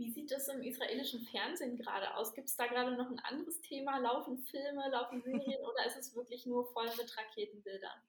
Wie 0.00 0.10
sieht 0.10 0.32
es 0.32 0.48
im 0.48 0.62
israelischen 0.62 1.20
Fernsehen 1.26 1.76
gerade 1.76 2.14
aus? 2.14 2.32
Gibt 2.32 2.48
es 2.48 2.56
da 2.56 2.66
gerade 2.66 2.96
noch 2.96 3.10
ein 3.10 3.18
anderes 3.18 3.60
Thema? 3.60 3.98
Laufen 3.98 4.38
Filme, 4.38 4.88
laufen 4.90 5.20
Serien 5.20 5.60
oder 5.62 5.84
ist 5.86 5.98
es 5.98 6.16
wirklich 6.16 6.46
nur 6.46 6.64
voll 6.72 6.88
mit 6.96 7.14
Raketenbildern? 7.18 8.00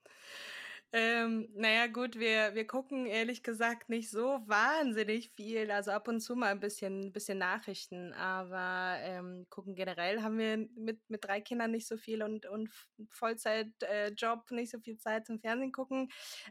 Ähm, 0.94 1.48
naja, 1.56 1.88
gut, 1.88 2.20
wir, 2.20 2.54
wir 2.54 2.68
gucken 2.68 3.06
ehrlich 3.06 3.44
gesagt 3.44 3.88
nicht 3.88 4.10
so 4.10 4.42
wahnsinnig 4.46 5.32
viel. 5.32 5.72
Also 5.72 5.92
ab 5.92 6.10
und 6.10 6.20
zu 6.20 6.36
mal 6.36 6.52
ein 6.52 6.60
bisschen, 6.60 7.14
bisschen 7.14 7.38
Nachrichten, 7.38 8.12
aber 8.12 8.98
ähm, 9.02 9.46
gucken 9.50 9.74
generell 9.74 10.22
haben 10.22 10.38
wir 10.38 10.58
mit, 10.76 11.00
mit 11.10 11.24
drei 11.24 11.40
Kindern 11.40 11.72
nicht 11.72 11.88
so 11.88 11.96
viel 11.96 12.22
und, 12.24 12.46
und 12.46 12.70
Vollzeitjob 13.10 14.52
äh, 14.52 14.54
nicht 14.54 14.72
so 14.72 14.80
viel 14.80 14.98
Zeit 14.98 15.26
zum 15.26 15.40
Fernsehen 15.40 15.72
gucken. 15.72 16.10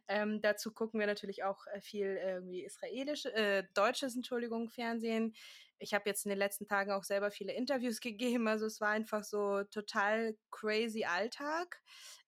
Ähm, 0.09 0.41
dazu 0.41 0.73
gucken 0.73 1.01
wir 1.01 1.07
natürlich 1.07 1.45
auch 1.45 1.67
äh, 1.75 1.83
viel 1.83 2.07
irgendwie 2.07 2.65
israelisch, 2.65 3.27
äh, 3.27 3.65
deutsches, 3.75 4.17
Entschuldigung, 4.17 4.71
Fernsehen. 4.71 5.35
Ich 5.79 5.93
habe 5.95 6.09
jetzt 6.09 6.25
in 6.25 6.31
den 6.31 6.39
letzten 6.39 6.67
Tagen 6.67 6.93
auch 6.93 7.05
selber 7.05 7.31
viele 7.31 7.53
Interviews 7.53 8.01
gegeben, 8.01 8.49
also 8.49 8.65
es 8.65 8.81
war 8.81 8.89
einfach 8.89 9.23
so 9.23 9.65
total 9.65 10.35
crazy 10.51 11.05
Alltag. 11.05 11.83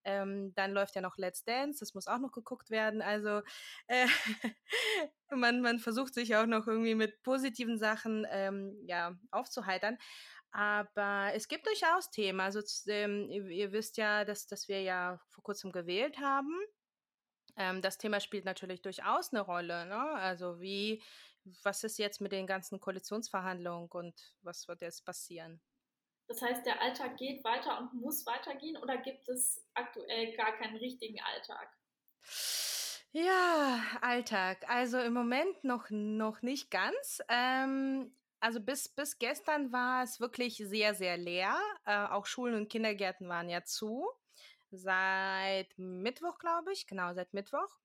Ähm, 0.05 0.53
dann 0.55 0.73
läuft 0.73 0.95
ja 0.95 1.01
noch 1.01 1.17
Let's 1.17 1.45
Dance, 1.45 1.81
das 1.81 1.95
muss 1.95 2.07
auch 2.09 2.19
noch 2.19 2.33
geguckt 2.33 2.71
werden. 2.71 3.03
Also 3.03 3.43
äh, 3.87 4.07
man, 5.31 5.61
man 5.61 5.79
versucht 5.79 6.15
sich 6.15 6.37
auch 6.37 6.47
noch 6.47 6.67
irgendwie 6.67 6.95
mit 6.95 7.23
positiven 7.23 7.79
Sachen 7.79 8.27
ähm, 8.31 8.77
ja, 8.87 9.17
aufzuheitern. 9.31 9.99
Aber 10.53 11.31
es 11.35 11.49
gibt 11.49 11.67
durchaus 11.67 12.11
Themen. 12.11 12.41
Also 12.41 12.61
ähm, 12.87 13.31
ihr, 13.31 13.47
ihr, 13.47 13.73
wisst 13.73 13.97
ja, 13.97 14.25
dass, 14.25 14.47
dass 14.47 14.69
wir 14.69 14.83
ja 14.83 15.19
vor 15.29 15.43
kurzem 15.43 15.73
gewählt 15.73 16.19
haben. 16.19 16.53
Ähm, 17.57 17.81
das 17.81 17.99
Thema 17.99 18.21
spielt 18.21 18.45
natürlich 18.45 18.83
durchaus 18.83 19.33
eine 19.33 19.41
Rolle. 19.41 19.87
Ne? 19.87 20.01
Also 20.15 20.61
wie, 20.61 21.03
was 21.63 21.85
ist 21.85 21.99
jetzt 21.99 22.21
mit 22.21 22.33
den 22.33 22.47
ganzen 22.47 22.81
Koalitionsverhandlungen 22.81 23.89
und 23.89 24.35
was 24.43 24.69
wird 24.69 24.83
jetzt 24.83 25.05
passieren? 25.07 25.61
Das 26.33 26.41
heißt, 26.41 26.65
der 26.65 26.81
Alltag 26.81 27.19
geht 27.19 27.45
weiter 27.45 27.79
und 27.79 27.93
muss 27.93 28.25
weitergehen 28.25 28.79
oder 28.79 28.97
gibt 28.97 29.29
es 29.29 29.63
aktuell 29.75 30.35
gar 30.35 30.53
keinen 30.53 30.79
richtigen 30.79 31.21
Alltag? 31.21 31.69
Ja, 33.13 33.83
Alltag. 34.01 34.65
Also 34.67 34.99
im 34.99 35.13
Moment 35.13 35.63
noch, 35.63 35.91
noch 35.91 36.41
nicht 36.41 36.71
ganz. 36.71 37.21
Ähm, 37.29 38.17
also 38.41 38.61
bis, 38.61 38.89
bis 38.89 39.19
gestern 39.19 39.73
war 39.73 40.05
es 40.05 40.21
wirklich 40.21 40.57
sehr, 40.57 40.95
sehr 40.95 41.19
leer. 41.19 41.55
Äh, 41.85 42.07
auch 42.07 42.25
Schulen 42.25 42.55
und 42.55 42.71
Kindergärten 42.71 43.29
waren 43.29 43.51
ja 43.51 43.63
zu. 43.65 44.09
Seit 44.71 45.69
Mittwoch, 45.77 46.39
glaube 46.39 46.73
ich. 46.73 46.87
Genau, 46.87 47.13
seit 47.13 47.35
Mittwoch. 47.35 47.79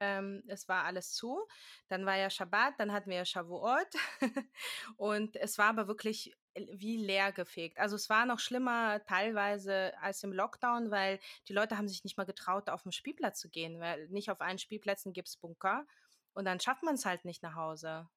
Ähm, 0.00 0.42
es 0.48 0.68
war 0.68 0.82
alles 0.82 1.14
zu. 1.14 1.46
Dann 1.86 2.04
war 2.04 2.16
ja 2.16 2.30
Schabbat, 2.30 2.74
dann 2.78 2.90
hatten 2.90 3.10
wir 3.10 3.18
ja 3.18 3.24
Shavuot. 3.24 3.86
und 4.96 5.36
es 5.36 5.56
war 5.56 5.68
aber 5.68 5.86
wirklich 5.86 6.34
wie 6.54 6.96
leer 6.96 7.32
gefegt. 7.32 7.78
Also 7.78 7.96
es 7.96 8.10
war 8.10 8.26
noch 8.26 8.38
schlimmer 8.38 9.04
teilweise 9.04 9.92
als 10.00 10.22
im 10.22 10.32
Lockdown, 10.32 10.90
weil 10.90 11.18
die 11.48 11.52
Leute 11.52 11.78
haben 11.78 11.88
sich 11.88 12.04
nicht 12.04 12.16
mal 12.16 12.24
getraut, 12.24 12.68
auf 12.68 12.82
den 12.82 12.92
Spielplatz 12.92 13.40
zu 13.40 13.48
gehen, 13.48 13.80
weil 13.80 14.08
nicht 14.08 14.30
auf 14.30 14.40
allen 14.40 14.58
Spielplätzen 14.58 15.12
gibt 15.12 15.28
es 15.28 15.36
Bunker 15.36 15.86
und 16.34 16.44
dann 16.44 16.60
schafft 16.60 16.82
man 16.82 16.94
es 16.94 17.04
halt 17.04 17.24
nicht 17.24 17.42
nach 17.42 17.54
Hause. 17.54 18.08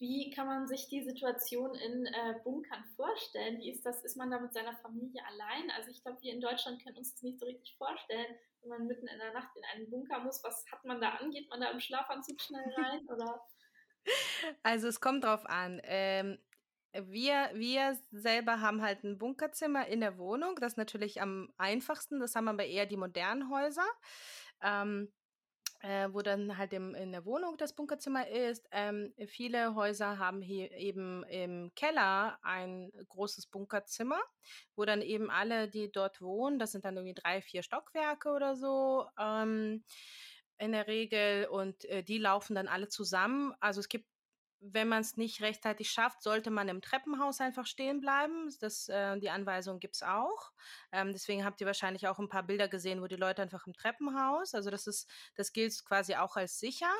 Wie 0.00 0.30
kann 0.30 0.46
man 0.46 0.66
sich 0.66 0.88
die 0.88 1.02
Situation 1.02 1.74
in 1.74 2.06
äh, 2.06 2.34
Bunkern 2.42 2.82
vorstellen? 2.96 3.58
Wie 3.58 3.70
ist 3.70 3.84
das? 3.84 4.02
Ist 4.02 4.16
man 4.16 4.30
da 4.30 4.40
mit 4.40 4.54
seiner 4.54 4.74
Familie 4.78 5.22
allein? 5.26 5.70
Also 5.76 5.90
ich 5.90 6.02
glaube, 6.02 6.22
wir 6.22 6.32
in 6.32 6.40
Deutschland 6.40 6.82
können 6.82 6.96
uns 6.96 7.12
das 7.12 7.22
nicht 7.22 7.38
so 7.38 7.44
richtig 7.44 7.76
vorstellen, 7.76 8.34
wenn 8.62 8.70
man 8.70 8.86
mitten 8.86 9.06
in 9.06 9.18
der 9.18 9.34
Nacht 9.34 9.54
in 9.56 9.62
einen 9.74 9.90
Bunker 9.90 10.20
muss. 10.20 10.42
Was 10.42 10.64
hat 10.72 10.82
man 10.86 11.02
da 11.02 11.10
an? 11.16 11.30
Geht 11.30 11.50
man 11.50 11.60
da 11.60 11.70
im 11.70 11.80
Schlafanzug 11.80 12.40
schnell 12.40 12.72
rein 12.76 13.06
oder? 13.08 13.46
Also 14.62 14.88
es 14.88 15.02
kommt 15.02 15.24
drauf 15.24 15.44
an. 15.44 15.78
Ähm, 15.84 16.38
wir, 16.92 17.50
wir 17.54 17.98
selber 18.10 18.60
haben 18.60 18.82
halt 18.82 19.04
ein 19.04 19.18
Bunkerzimmer 19.18 19.86
in 19.86 20.00
der 20.00 20.18
Wohnung. 20.18 20.56
Das 20.56 20.72
ist 20.72 20.78
natürlich 20.78 21.20
am 21.20 21.52
einfachsten. 21.56 22.20
Das 22.20 22.34
haben 22.34 22.48
aber 22.48 22.64
eher 22.64 22.86
die 22.86 22.96
modernen 22.96 23.50
Häuser. 23.50 23.86
Ähm, 24.62 25.12
äh, 25.82 26.08
wo 26.12 26.20
dann 26.20 26.58
halt 26.58 26.72
im, 26.72 26.94
in 26.94 27.12
der 27.12 27.24
Wohnung 27.24 27.56
das 27.56 27.74
Bunkerzimmer 27.74 28.28
ist. 28.28 28.66
Ähm, 28.70 29.14
viele 29.26 29.74
Häuser 29.74 30.18
haben 30.18 30.42
hier 30.42 30.70
eben 30.72 31.24
im 31.24 31.72
Keller 31.74 32.38
ein 32.42 32.92
großes 33.08 33.46
Bunkerzimmer, 33.46 34.20
wo 34.76 34.84
dann 34.84 35.00
eben 35.00 35.30
alle, 35.30 35.68
die 35.68 35.90
dort 35.90 36.20
wohnen, 36.20 36.58
das 36.58 36.72
sind 36.72 36.84
dann 36.84 36.96
irgendwie 36.96 37.14
drei, 37.14 37.40
vier 37.40 37.62
Stockwerke 37.62 38.30
oder 38.30 38.56
so. 38.56 39.06
Ähm, 39.18 39.84
in 40.58 40.72
der 40.72 40.86
Regel 40.86 41.46
und 41.46 41.86
äh, 41.86 42.02
die 42.02 42.18
laufen 42.18 42.54
dann 42.54 42.68
alle 42.68 42.88
zusammen. 42.88 43.54
Also 43.60 43.80
es 43.80 43.88
gibt 43.88 44.06
wenn 44.60 44.88
man 44.88 45.00
es 45.00 45.16
nicht 45.16 45.40
rechtzeitig 45.40 45.90
schafft, 45.90 46.22
sollte 46.22 46.50
man 46.50 46.68
im 46.68 46.82
Treppenhaus 46.82 47.40
einfach 47.40 47.66
stehen 47.66 48.00
bleiben. 48.00 48.54
Das, 48.60 48.88
äh, 48.88 49.18
die 49.18 49.30
Anweisung 49.30 49.80
gibt 49.80 49.96
es 49.96 50.02
auch. 50.02 50.52
Ähm, 50.92 51.12
deswegen 51.12 51.44
habt 51.44 51.60
ihr 51.60 51.66
wahrscheinlich 51.66 52.06
auch 52.08 52.18
ein 52.18 52.28
paar 52.28 52.42
Bilder 52.42 52.68
gesehen, 52.68 53.00
wo 53.00 53.06
die 53.06 53.16
Leute 53.16 53.42
einfach 53.42 53.66
im 53.66 53.72
Treppenhaus, 53.72 54.54
also 54.54 54.70
das 54.70 54.86
ist, 54.86 55.08
das 55.34 55.52
gilt 55.52 55.84
quasi 55.84 56.14
auch 56.14 56.36
als 56.36 56.58
sicher. 56.58 56.92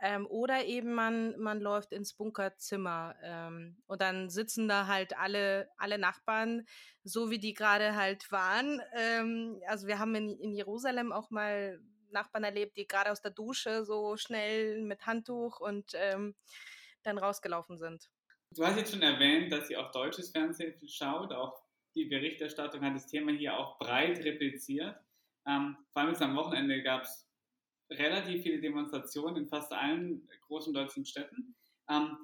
Ähm, 0.00 0.26
oder 0.26 0.64
eben 0.64 0.92
man, 0.94 1.38
man 1.38 1.60
läuft 1.60 1.92
ins 1.92 2.12
Bunkerzimmer 2.14 3.14
ähm, 3.22 3.76
und 3.86 4.02
dann 4.02 4.28
sitzen 4.28 4.68
da 4.68 4.86
halt 4.88 5.16
alle, 5.16 5.70
alle 5.76 5.96
Nachbarn, 5.96 6.66
so 7.04 7.30
wie 7.30 7.38
die 7.38 7.54
gerade 7.54 7.94
halt 7.94 8.30
waren. 8.32 8.82
Ähm, 8.94 9.60
also 9.68 9.86
wir 9.86 9.98
haben 9.98 10.14
in, 10.16 10.38
in 10.40 10.52
Jerusalem 10.52 11.12
auch 11.12 11.30
mal 11.30 11.80
Nachbarn 12.10 12.44
erlebt, 12.44 12.76
die 12.76 12.86
gerade 12.86 13.12
aus 13.12 13.22
der 13.22 13.30
Dusche 13.30 13.84
so 13.84 14.16
schnell 14.16 14.82
mit 14.82 15.06
Handtuch 15.06 15.60
und 15.60 15.92
ähm, 15.94 16.34
dann 17.02 17.18
rausgelaufen 17.18 17.78
sind. 17.78 18.10
Du 18.52 18.64
hast 18.64 18.76
jetzt 18.76 18.92
schon 18.92 19.02
erwähnt, 19.02 19.52
dass 19.52 19.70
ihr 19.70 19.80
auch 19.80 19.92
deutsches 19.92 20.30
Fernsehen 20.30 20.74
schaut. 20.88 21.32
Auch 21.32 21.62
die 21.94 22.06
Berichterstattung 22.06 22.82
hat 22.82 22.94
das 22.94 23.06
Thema 23.06 23.32
hier 23.32 23.56
auch 23.56 23.78
breit 23.78 24.18
repliziert. 24.24 24.96
Ähm, 25.46 25.76
vor 25.92 26.02
allem 26.02 26.10
jetzt 26.10 26.22
am 26.22 26.36
Wochenende 26.36 26.82
gab 26.82 27.02
es 27.02 27.26
relativ 27.90 28.42
viele 28.42 28.60
Demonstrationen 28.60 29.36
in 29.44 29.48
fast 29.48 29.72
allen 29.72 30.28
großen 30.46 30.72
deutschen 30.72 31.04
Städten. 31.04 31.56
Ähm, 31.88 32.16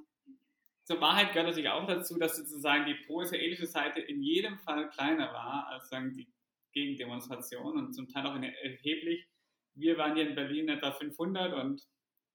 zur 0.84 1.00
Wahrheit 1.00 1.32
gehört 1.32 1.48
natürlich 1.48 1.70
auch 1.70 1.86
dazu, 1.86 2.16
dass 2.18 2.36
sozusagen 2.36 2.86
die 2.86 2.94
pro-israelische 3.06 3.66
Seite 3.66 4.00
in 4.00 4.22
jedem 4.22 4.58
Fall 4.58 4.88
kleiner 4.90 5.32
war 5.32 5.66
als 5.68 5.88
sagen 5.88 6.14
die 6.14 6.32
Gegendemonstration 6.72 7.76
und 7.76 7.92
zum 7.92 8.08
Teil 8.08 8.26
auch 8.26 8.36
erheblich. 8.36 9.26
Wir 9.74 9.98
waren 9.98 10.14
hier 10.14 10.28
in 10.28 10.36
Berlin 10.36 10.68
etwa 10.68 10.92
500 10.92 11.54
und 11.54 11.82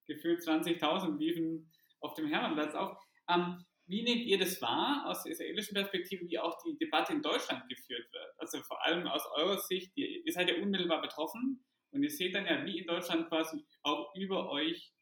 gefühlt 0.07 0.41
20.000 0.41 1.17
liefen 1.17 1.71
auf 2.01 2.13
dem 2.15 2.27
Hermannplatz 2.27 2.75
auf. 2.75 2.97
Ähm, 3.29 3.63
wie 3.87 4.03
nehmt 4.03 4.25
ihr 4.25 4.39
das 4.39 4.61
wahr 4.61 5.03
aus 5.05 5.23
der 5.23 5.33
israelischen 5.33 5.73
Perspektive, 5.73 6.27
wie 6.29 6.39
auch 6.39 6.57
die 6.63 6.77
Debatte 6.77 7.13
in 7.13 7.21
Deutschland 7.21 7.67
geführt 7.67 8.11
wird? 8.11 8.33
Also 8.37 8.61
vor 8.63 8.83
allem 8.85 9.07
aus 9.07 9.23
eurer 9.35 9.57
Sicht, 9.57 9.91
ihr, 9.95 10.07
ihr 10.25 10.31
seid 10.31 10.49
ja 10.49 10.55
unmittelbar 10.61 11.01
betroffen 11.01 11.65
und 11.91 12.03
ihr 12.03 12.09
seht 12.09 12.35
dann 12.35 12.45
ja, 12.45 12.65
wie 12.65 12.79
in 12.79 12.87
Deutschland 12.87 13.27
quasi 13.27 13.65
auch 13.83 14.13
über 14.15 14.49
euch 14.49 14.93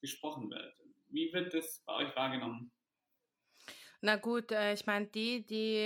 gesprochen 0.00 0.50
wird. 0.50 0.74
Wie 1.08 1.32
wird 1.32 1.54
das 1.54 1.82
bei 1.86 1.94
euch 1.94 2.14
wahrgenommen? 2.16 2.72
Na 4.00 4.16
gut, 4.16 4.52
äh, 4.52 4.74
ich 4.74 4.86
meine, 4.86 5.06
die, 5.06 5.44
die 5.44 5.76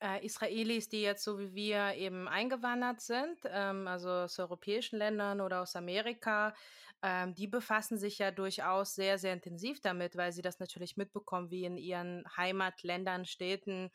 äh, 0.00 0.24
Israelis, 0.24 0.88
die 0.88 1.02
jetzt 1.02 1.24
so 1.24 1.38
wie 1.38 1.54
wir 1.54 1.94
eben 1.94 2.28
eingewandert 2.28 3.00
sind, 3.00 3.38
ähm, 3.44 3.88
also 3.88 4.08
aus 4.08 4.38
europäischen 4.38 4.98
Ländern 4.98 5.40
oder 5.40 5.62
aus 5.62 5.74
Amerika, 5.74 6.54
ähm, 7.02 7.34
die 7.34 7.46
befassen 7.46 7.98
sich 7.98 8.18
ja 8.18 8.30
durchaus 8.30 8.94
sehr, 8.94 9.18
sehr 9.18 9.32
intensiv 9.32 9.80
damit, 9.80 10.16
weil 10.16 10.32
sie 10.32 10.42
das 10.42 10.58
natürlich 10.58 10.96
mitbekommen, 10.96 11.50
wie 11.50 11.64
in 11.64 11.76
ihren 11.76 12.24
Heimatländern, 12.36 13.24
Städten 13.24 13.90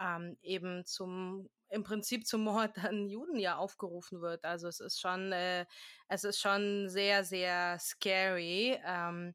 ähm, 0.00 0.36
eben 0.42 0.84
zum 0.84 1.48
im 1.70 1.82
Prinzip 1.82 2.26
zum 2.26 2.44
Mord 2.44 2.78
an 2.78 3.08
Juden 3.08 3.38
ja 3.38 3.56
aufgerufen 3.56 4.22
wird. 4.22 4.44
Also 4.44 4.68
es 4.68 4.80
ist 4.80 5.00
schon, 5.00 5.32
äh, 5.32 5.66
es 6.08 6.24
ist 6.24 6.40
schon 6.40 6.88
sehr, 6.88 7.24
sehr 7.24 7.78
scary. 7.78 8.80
Ähm, 8.86 9.34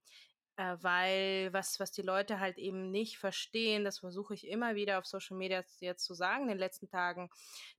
äh, 0.57 0.77
weil 0.81 1.51
was, 1.51 1.79
was 1.79 1.91
die 1.91 2.03
Leute 2.03 2.39
halt 2.39 2.57
eben 2.57 2.91
nicht 2.91 3.17
verstehen, 3.17 3.83
das 3.83 3.99
versuche 3.99 4.35
ich 4.35 4.47
immer 4.47 4.75
wieder 4.75 4.99
auf 4.99 5.05
Social 5.05 5.37
Media 5.37 5.63
jetzt 5.79 6.05
zu 6.05 6.13
sagen 6.13 6.43
in 6.43 6.49
den 6.49 6.57
letzten 6.59 6.87
Tagen, 6.87 7.29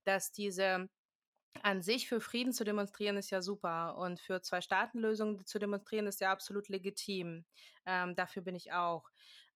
dass 0.04 0.32
diese 0.32 0.88
an 1.62 1.82
sich 1.82 2.08
für 2.08 2.20
Frieden 2.20 2.52
zu 2.52 2.64
demonstrieren 2.64 3.16
ist 3.16 3.30
ja 3.30 3.40
super 3.40 3.96
und 3.96 4.20
für 4.20 4.42
Zwei-Staaten-Lösungen 4.42 5.46
zu 5.46 5.58
demonstrieren 5.58 6.06
ist 6.06 6.20
ja 6.20 6.30
absolut 6.30 6.68
legitim. 6.68 7.44
Ähm, 7.86 8.14
dafür 8.14 8.42
bin 8.42 8.54
ich 8.54 8.72
auch. 8.72 9.08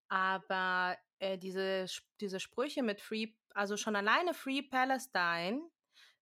Aber 0.08 0.96
äh, 1.18 1.36
diese, 1.38 1.86
diese 2.20 2.40
Sprüche 2.40 2.82
mit 2.82 3.00
Free, 3.00 3.28
also 3.54 3.76
schon 3.76 3.96
alleine 3.96 4.32
Free 4.32 4.62
Palestine 4.62 5.62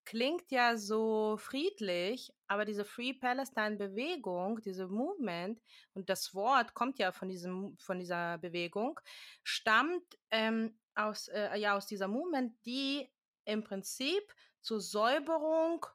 klingt 0.05 0.51
ja 0.51 0.77
so 0.77 1.37
friedlich, 1.37 2.33
aber 2.47 2.65
diese 2.65 2.85
Free 2.85 3.13
Palestine 3.13 3.77
Bewegung, 3.77 4.61
diese 4.63 4.87
Movement 4.87 5.61
und 5.95 6.09
das 6.09 6.35
Wort 6.35 6.75
kommt 6.75 6.99
ja 6.99 7.13
von 7.13 7.29
diesem 7.29 7.77
von 7.79 7.99
dieser 7.99 8.39
Bewegung, 8.39 9.01
stammt 9.43 10.05
ähm, 10.31 10.79
aus 10.95 11.29
äh, 11.29 11.59
ja 11.59 11.77
aus 11.77 11.87
dieser 11.87 12.09
Movement, 12.09 12.55
die 12.65 13.11
im 13.45 13.65
Prinzip 13.65 14.23
zur 14.67 14.81
Säuberung 14.81 15.87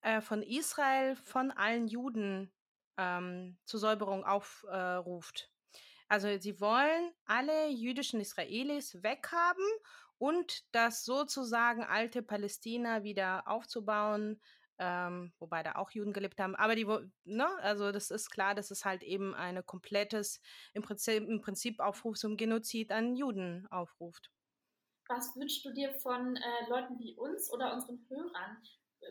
äh, 0.00 0.22
von 0.22 0.42
Israel 0.42 1.16
von 1.16 1.50
allen 1.50 1.86
Juden 1.86 2.50
ähm, 2.96 3.58
zur 3.66 3.78
Säuberung 3.78 4.24
aufruft. 4.24 5.50
Äh, 5.52 5.78
also 6.08 6.38
sie 6.38 6.58
wollen 6.62 7.12
alle 7.26 7.68
jüdischen 7.68 8.18
Israelis 8.18 9.02
weghaben 9.02 9.66
und 10.16 10.64
das 10.74 11.04
sozusagen 11.04 11.84
alte 11.84 12.22
Palästina 12.22 13.04
wieder 13.04 13.46
aufzubauen, 13.46 14.40
ähm, 14.78 15.34
wobei 15.38 15.62
da 15.62 15.74
auch 15.74 15.90
Juden 15.90 16.14
gelebt 16.14 16.40
haben. 16.40 16.56
Aber 16.56 16.74
die, 16.74 16.86
ne, 17.24 17.48
also 17.60 17.92
das 17.92 18.10
ist 18.10 18.30
klar, 18.30 18.54
dass 18.54 18.70
es 18.70 18.86
halt 18.86 19.02
eben 19.02 19.34
ein 19.34 19.64
komplettes, 19.66 20.40
im 20.72 20.80
Prinzip, 20.80 21.28
im 21.28 21.42
Prinzip 21.42 21.80
Aufruf 21.80 22.16
zum 22.16 22.38
Genozid 22.38 22.92
an 22.92 23.14
Juden 23.14 23.66
aufruft. 23.70 24.30
Was 25.10 25.34
wünschst 25.34 25.64
du 25.64 25.72
dir 25.72 25.92
von 25.94 26.36
äh, 26.36 26.68
Leuten 26.68 26.96
wie 27.00 27.16
uns 27.16 27.52
oder 27.52 27.74
unseren 27.74 28.06
Hörern? 28.08 28.62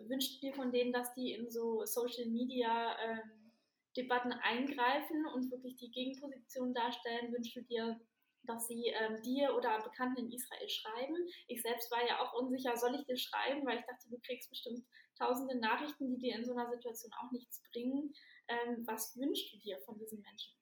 Wünschst 0.08 0.36
du 0.36 0.48
dir 0.48 0.54
von 0.54 0.72
denen, 0.72 0.94
dass 0.94 1.14
die 1.14 1.34
in 1.34 1.52
so 1.52 1.84
Social 1.86 2.26
Media 2.28 2.96
ähm, 3.04 3.52
Debatten 3.98 4.32
eingreifen 4.32 5.26
und 5.36 5.52
wirklich 5.52 5.76
die 5.76 5.92
Gegenposition 5.92 6.74
darstellen? 6.74 7.34
Wünschst 7.34 7.58
du 7.58 7.64
dir 7.64 8.00
dass 8.44 8.68
sie 8.68 8.88
ähm, 8.88 9.22
dir 9.22 9.54
oder 9.54 9.82
Bekannten 9.84 10.26
in 10.26 10.32
Israel 10.32 10.70
schreiben. 10.70 11.16
Ich 11.48 11.62
selbst 11.62 11.92
war 11.92 12.08
ja 12.08 12.20
auch 12.20 12.34
unsicher, 12.34 12.76
soll 12.78 12.96
ich 12.96 13.06
dir 13.06 13.18
schreiben, 13.18 13.68
weil 13.68 13.80
ich 13.80 13.86
dachte, 13.86 14.10
du 14.10 14.18
kriegst 14.26 14.50
bestimmt 14.50 14.82
tausende 15.18 15.60
Nachrichten, 15.60 16.08
die 16.08 16.18
dir 16.18 16.36
in 16.36 16.46
so 16.46 16.54
einer 16.54 16.70
Situation 16.72 17.12
auch 17.22 17.32
nichts 17.32 17.62
bringen. 17.72 18.14
Ähm, 18.48 18.88
was 18.88 19.16
wünschst 19.18 19.54
du 19.54 19.58
dir 19.60 19.78
von 19.82 20.00
diesen 20.00 20.22
Menschen? 20.22 20.56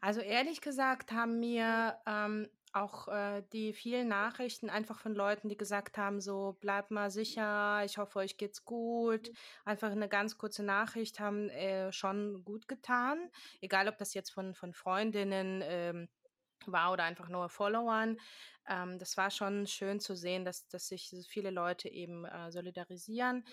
Also 0.00 0.20
ehrlich 0.20 0.60
gesagt 0.60 1.12
haben 1.12 1.40
mir 1.40 1.98
ähm, 2.06 2.48
auch 2.72 3.08
äh, 3.08 3.42
die 3.52 3.72
vielen 3.72 4.08
Nachrichten 4.08 4.70
einfach 4.70 4.98
von 4.98 5.14
Leuten, 5.14 5.48
die 5.48 5.56
gesagt 5.56 5.98
haben, 5.98 6.20
so 6.20 6.56
bleibt 6.60 6.90
mal 6.90 7.10
sicher, 7.10 7.82
ich 7.84 7.98
hoffe, 7.98 8.20
euch 8.20 8.36
geht's 8.36 8.64
gut. 8.64 9.28
Mhm. 9.28 9.34
Einfach 9.64 9.90
eine 9.90 10.08
ganz 10.08 10.38
kurze 10.38 10.62
Nachricht 10.62 11.20
haben 11.20 11.48
äh, 11.50 11.92
schon 11.92 12.44
gut 12.44 12.68
getan. 12.68 13.18
Egal, 13.60 13.88
ob 13.88 13.98
das 13.98 14.14
jetzt 14.14 14.30
von, 14.30 14.54
von 14.54 14.72
Freundinnen, 14.72 15.62
ähm, 15.64 16.08
war 16.66 16.92
oder 16.92 17.04
einfach 17.04 17.28
nur 17.28 17.48
Followern. 17.48 18.18
Ähm, 18.68 18.98
das 18.98 19.16
war 19.16 19.30
schon 19.30 19.66
schön 19.66 20.00
zu 20.00 20.14
sehen, 20.14 20.44
dass, 20.44 20.68
dass 20.68 20.88
sich 20.88 21.12
viele 21.28 21.50
Leute 21.50 21.88
eben 21.88 22.24
äh, 22.24 22.50
solidarisieren. 22.52 23.44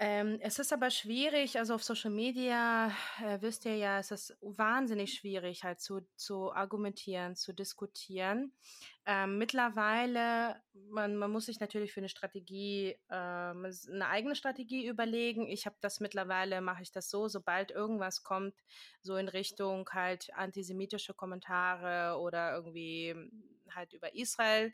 Ähm, 0.00 0.38
es 0.40 0.60
ist 0.60 0.72
aber 0.72 0.90
schwierig, 0.90 1.58
also 1.58 1.74
auf 1.74 1.82
Social 1.82 2.12
Media 2.12 2.92
äh, 3.20 3.38
wisst 3.40 3.64
ihr 3.64 3.74
ja, 3.74 3.98
es 3.98 4.12
ist 4.12 4.38
wahnsinnig 4.40 5.14
schwierig 5.14 5.64
halt 5.64 5.80
zu, 5.80 6.06
zu 6.14 6.52
argumentieren, 6.52 7.34
zu 7.34 7.52
diskutieren. 7.52 8.52
Ähm, 9.06 9.38
mittlerweile, 9.38 10.62
man, 10.72 11.16
man 11.16 11.32
muss 11.32 11.46
sich 11.46 11.58
natürlich 11.58 11.92
für 11.92 11.98
eine 11.98 12.08
Strategie, 12.08 12.96
äh, 13.08 13.14
eine 13.14 14.06
eigene 14.08 14.36
Strategie 14.36 14.86
überlegen. 14.86 15.48
Ich 15.48 15.66
habe 15.66 15.76
das 15.80 15.98
mittlerweile, 15.98 16.60
mache 16.60 16.82
ich 16.82 16.92
das 16.92 17.10
so, 17.10 17.26
sobald 17.26 17.72
irgendwas 17.72 18.22
kommt, 18.22 18.54
so 19.02 19.16
in 19.16 19.28
Richtung 19.28 19.90
halt 19.90 20.32
antisemitische 20.32 21.12
Kommentare 21.12 22.20
oder 22.20 22.54
irgendwie 22.54 23.16
halt 23.74 23.92
über 23.94 24.14
Israel, 24.14 24.72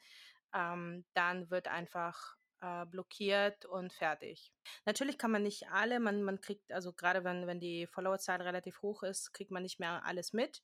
ähm, 0.53 1.07
dann 1.15 1.49
wird 1.49 1.67
einfach 1.69 2.37
äh, 2.65 2.87
blockiert 2.87 3.67
und 3.67 3.93
fertig. 3.93 4.51
Natürlich 4.87 5.19
kann 5.19 5.31
man 5.31 5.43
nicht 5.43 5.69
alle, 5.69 6.01
man, 6.01 6.23
man 6.23 6.41
kriegt, 6.41 6.73
also 6.73 6.93
gerade 6.93 7.23
wenn, 7.23 7.47
wenn 7.47 7.61
die 7.61 7.87
Followerzahl 7.87 8.41
relativ 8.41 8.81
hoch 8.81 9.03
ist, 9.03 9.33
kriegt 9.35 9.51
man 9.51 9.63
nicht 9.63 9.81
mehr 9.81 10.05
alles 10.05 10.33
mit 10.33 10.63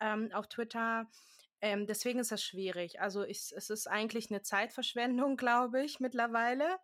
ähm, 0.00 0.30
auf 0.32 0.48
Twitter. 0.48 1.08
Ähm, 1.60 1.86
deswegen 1.86 2.18
ist 2.20 2.30
das 2.30 2.42
schwierig. 2.42 3.00
Also 3.00 3.24
ich, 3.24 3.52
es 3.56 3.70
ist 3.70 3.86
eigentlich 3.88 4.30
eine 4.30 4.42
Zeitverschwendung, 4.42 5.36
glaube 5.38 5.82
ich, 5.82 6.00
mittlerweile, 6.00 6.78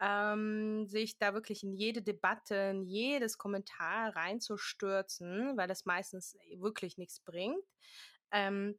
ähm, 0.00 0.86
sich 0.86 1.16
da 1.16 1.32
wirklich 1.32 1.62
in 1.62 1.72
jede 1.72 2.02
Debatte, 2.02 2.54
in 2.54 2.82
jedes 2.82 3.38
Kommentar 3.38 4.14
reinzustürzen, 4.14 5.56
weil 5.56 5.68
das 5.68 5.86
meistens 5.86 6.36
wirklich 6.56 6.98
nichts 6.98 7.20
bringt. 7.20 7.64
Ähm, 8.30 8.78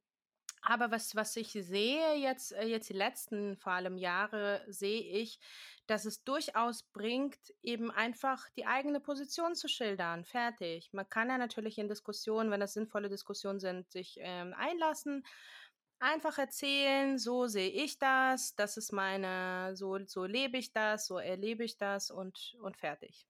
aber 0.66 0.92
was, 0.92 1.16
was 1.16 1.36
ich 1.36 1.52
sehe 1.52 2.16
jetzt, 2.16 2.54
äh, 2.54 2.66
jetzt 2.66 2.90
die 2.90 2.94
letzten 2.94 3.58
vor 3.58 3.74
allem 3.74 3.98
Jahre, 3.98 4.64
sehe 4.68 5.02
ich, 5.02 5.40
dass 5.88 6.06
es 6.06 6.24
durchaus 6.24 6.84
bringt, 6.84 7.38
eben 7.62 7.92
einfach 7.92 8.50
die 8.56 8.66
eigene 8.66 9.02
Position 9.02 9.56
zu 9.56 9.68
schildern. 9.68 10.24
Fertig. 10.24 10.90
Man 10.94 11.10
kann 11.10 11.30
ja 11.30 11.38
natürlich 11.38 11.78
in 11.78 11.90
Diskussionen, 11.90 12.50
wenn 12.50 12.62
das 12.62 12.74
sinnvolle 12.74 13.10
Diskussionen 13.10 13.60
sind, 13.60 13.92
sich 13.92 14.18
ähm, 14.22 14.54
einlassen. 14.58 15.26
Einfach 16.00 16.38
erzählen, 16.38 17.18
so 17.18 17.48
sehe 17.48 17.70
ich 17.70 18.00
das, 18.00 18.56
das 18.56 18.78
ist 18.78 18.94
meine, 18.94 19.76
so, 19.76 19.98
so 20.06 20.26
lebe 20.26 20.58
ich 20.58 20.72
das, 20.72 21.08
so 21.08 21.18
erlebe 21.18 21.66
ich 21.66 21.78
das 21.78 22.10
und, 22.10 22.56
und 22.62 22.78
fertig. 22.78 23.28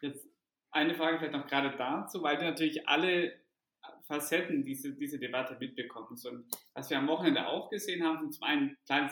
Jetzt 0.00 0.28
eine 0.70 0.94
Frage 0.94 1.18
vielleicht 1.18 1.34
noch 1.34 1.46
gerade 1.46 1.76
dazu, 1.76 2.22
weil 2.22 2.36
du 2.36 2.44
natürlich 2.44 2.88
alle 2.88 3.32
Facetten 4.06 4.64
diese, 4.64 4.94
diese 4.94 5.18
Debatte 5.18 5.56
mitbekommen. 5.58 6.08
Und 6.10 6.46
was 6.74 6.90
wir 6.90 6.98
am 6.98 7.08
Wochenende 7.08 7.46
auch 7.46 7.70
gesehen 7.70 8.04
haben, 8.04 8.18
sind 8.18 8.34
zum 8.34 8.44
einen 8.44 8.76
klar 8.86 9.10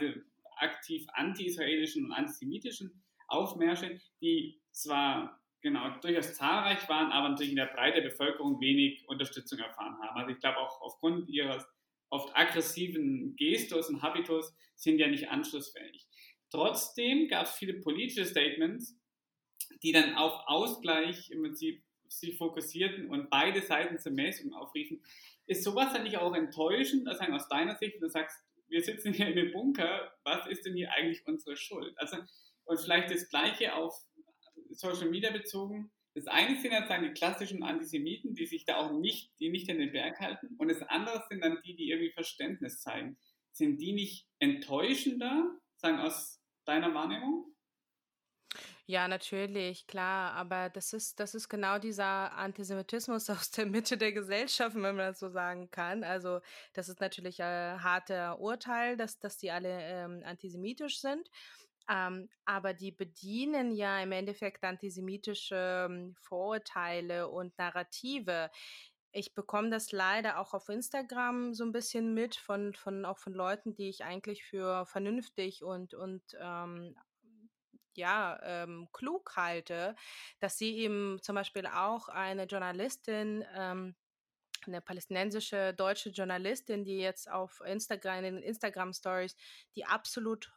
aktiv 0.59 1.07
anti-israelischen 1.12 2.07
und 2.07 2.12
antisemitischen 2.12 3.03
Aufmärsche, 3.29 4.01
die 4.21 4.61
zwar 4.73 5.41
genau 5.61 5.91
durchaus 6.01 6.35
zahlreich 6.35 6.89
waren, 6.89 7.11
aber 7.11 7.31
natürlich 7.31 7.51
in 7.51 7.57
der 7.57 7.67
Breite 7.67 8.01
der 8.01 8.11
Bevölkerung 8.11 8.61
wenig 8.61 9.07
Unterstützung 9.09 9.59
erfahren 9.59 9.97
haben. 10.01 10.17
Also 10.17 10.31
ich 10.31 10.39
glaube 10.39 10.59
auch 10.59 10.81
aufgrund 10.81 11.29
ihres 11.29 11.67
oft 12.11 12.35
aggressiven 12.37 13.35
Gestus 13.37 13.89
und 13.89 14.03
Habitus 14.03 14.55
sind 14.77 14.99
ja 14.99 15.09
nicht 15.09 15.29
anschlussfähig. 15.29 16.07
Trotzdem 16.51 17.29
gab 17.29 17.47
es 17.47 17.53
viele 17.53 17.81
politische 17.81 18.25
Statements, 18.25 18.97
die 19.83 19.93
dann 19.93 20.15
auf 20.15 20.33
Ausgleich 20.47 21.31
im 21.31 21.43
Prinzip 21.43 21.83
sich 22.09 22.37
fokussierten 22.37 23.09
und 23.09 23.31
beide 23.31 23.62
Seiten 23.62 23.99
zur 23.99 24.12
Mäßigung 24.12 24.55
aufriefen. 24.55 25.03
Ist 25.47 25.64
sowas 25.64 25.92
dann 25.92 26.05
nicht 26.05 26.19
auch 26.19 26.35
enttäuschend, 26.35 27.07
also 27.09 27.25
aus 27.25 27.49
deiner 27.49 27.77
Sicht, 27.77 27.95
wenn 27.95 28.01
du 28.01 28.09
sagst, 28.09 28.45
wir 28.69 28.83
sitzen 28.83 29.12
hier 29.12 29.29
in 29.29 29.38
einem 29.38 29.53
Bunker, 29.53 30.12
was 30.25 30.47
ist 30.47 30.66
denn 30.66 30.75
hier 30.75 30.92
eigentlich 30.92 31.27
unsere 31.27 31.57
Schuld? 31.57 31.97
Also, 31.99 32.16
und 32.64 32.81
vielleicht 32.81 33.12
das 33.12 33.29
Gleiche 33.29 33.75
auf 33.75 33.95
Social 34.71 35.09
Media 35.09 35.31
bezogen. 35.31 35.90
Das 36.14 36.27
eine 36.27 36.61
sind 36.61 36.73
dann 36.73 37.03
die 37.03 37.12
klassischen 37.12 37.62
Antisemiten, 37.62 38.35
die 38.35 38.47
sich 38.47 38.64
da 38.64 38.77
auch 38.77 38.92
nicht, 38.99 39.31
die 39.38 39.51
nicht 39.51 39.69
in 39.69 39.79
den 39.79 39.92
Berg 39.92 40.19
halten. 40.19 40.55
Und 40.59 40.69
das 40.69 40.83
andere 40.83 41.23
sind 41.29 41.45
dann 41.45 41.61
die, 41.64 41.77
die 41.77 41.90
irgendwie 41.90 42.12
Verständnis 42.12 42.81
zeigen. 42.81 43.19
Sind 43.53 43.81
die 43.81 43.92
nicht 43.92 44.27
enttäuschender, 44.38 45.51
sagen 45.77 45.99
aus 45.99 46.40
deiner 46.64 46.95
Wahrnehmung? 46.95 47.55
Ja, 48.88 49.09
natürlich, 49.09 49.88
klar, 49.88 50.33
aber 50.35 50.68
das 50.70 50.92
ist, 50.92 51.18
das 51.18 51.35
ist 51.35 51.49
genau 51.49 51.79
dieser 51.81 52.33
Antisemitismus 52.35 53.29
aus 53.31 53.51
der 53.51 53.66
Mitte 53.66 53.96
der 53.99 54.12
Gesellschaft, 54.12 54.77
wenn 54.77 54.83
man 54.83 54.99
das 54.99 55.18
so 55.18 55.29
sagen 55.29 55.70
kann. 55.72 56.05
Also, 56.05 56.40
das 56.72 56.88
ist 56.88 57.01
natürlich 57.01 57.42
ein 57.42 57.83
harter 57.83 58.38
Urteil, 58.38 58.96
dass, 58.96 59.18
dass 59.18 59.38
die 59.38 59.51
alle 59.51 59.81
ähm, 59.83 60.22
antisemitisch 60.25 61.01
sind. 61.01 61.29
Ähm, 61.88 62.29
aber 62.44 62.75
die 62.75 62.92
bedienen 62.92 63.72
ja 63.72 64.01
im 64.01 64.12
Endeffekt 64.12 64.62
antisemitische 64.64 65.87
ähm, 65.90 66.14
Vorurteile 66.20 67.29
und 67.29 67.59
Narrative. 67.59 68.51
Ich 69.12 69.35
bekomme 69.35 69.70
das 69.70 69.92
leider 69.92 70.38
auch 70.38 70.55
auf 70.55 70.68
Instagram 70.68 71.55
so 71.55 71.64
ein 71.64 71.72
bisschen 71.72 72.14
mit 72.14 72.37
von, 72.37 72.75
von 72.75 73.05
auch 73.05 73.18
von 73.18 73.33
Leuten, 73.35 73.75
die 73.75 73.88
ich 73.88 74.05
eigentlich 74.05 74.44
für 74.44 74.87
vernünftig 74.87 75.64
und, 75.64 75.94
und 75.94 76.22
ähm, 76.40 76.96
ja, 77.96 78.38
ähm, 78.42 78.88
klug 78.92 79.37
halte, 79.37 79.94
dass 80.38 80.59
sie 80.59 80.76
eben 80.78 81.18
zum 81.22 81.35
Beispiel 81.35 81.66
auch 81.66 82.09
eine 82.09 82.44
Journalistin, 82.44 83.44
ähm, 83.54 83.94
eine 84.66 84.80
palästinensische 84.80 85.74
deutsche 85.74 86.11
Journalistin, 86.11 86.85
die 86.85 86.98
jetzt 86.98 87.30
auf 87.30 87.61
Instagram, 87.64 88.24
in 88.24 88.37
den 88.37 88.42
Instagram 88.42 88.92
Stories, 88.92 89.37
die 89.74 89.85
absolut 89.85 90.52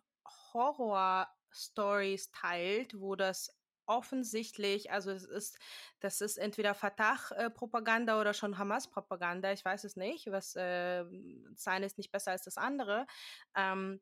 Horror-Stories 0.53 2.31
teilt, 2.31 2.99
wo 2.99 3.15
das 3.15 3.55
offensichtlich, 3.89 4.91
also 4.91 5.09
es 5.09 5.25
ist, 5.25 5.57
das 5.99 6.21
ist 6.21 6.37
entweder 6.37 6.75
Fatah-Propaganda 6.75 8.21
oder 8.21 8.35
schon 8.35 8.57
Hamas-Propaganda, 8.59 9.51
ich 9.51 9.65
weiß 9.65 9.83
es 9.83 9.95
nicht, 9.95 10.31
was 10.31 10.55
äh, 10.55 11.03
das 11.51 11.67
eine 11.67 11.87
ist 11.87 11.97
nicht 11.97 12.11
besser 12.11 12.31
als 12.31 12.43
das 12.43 12.57
andere. 12.57 13.07
Ähm, 13.55 13.99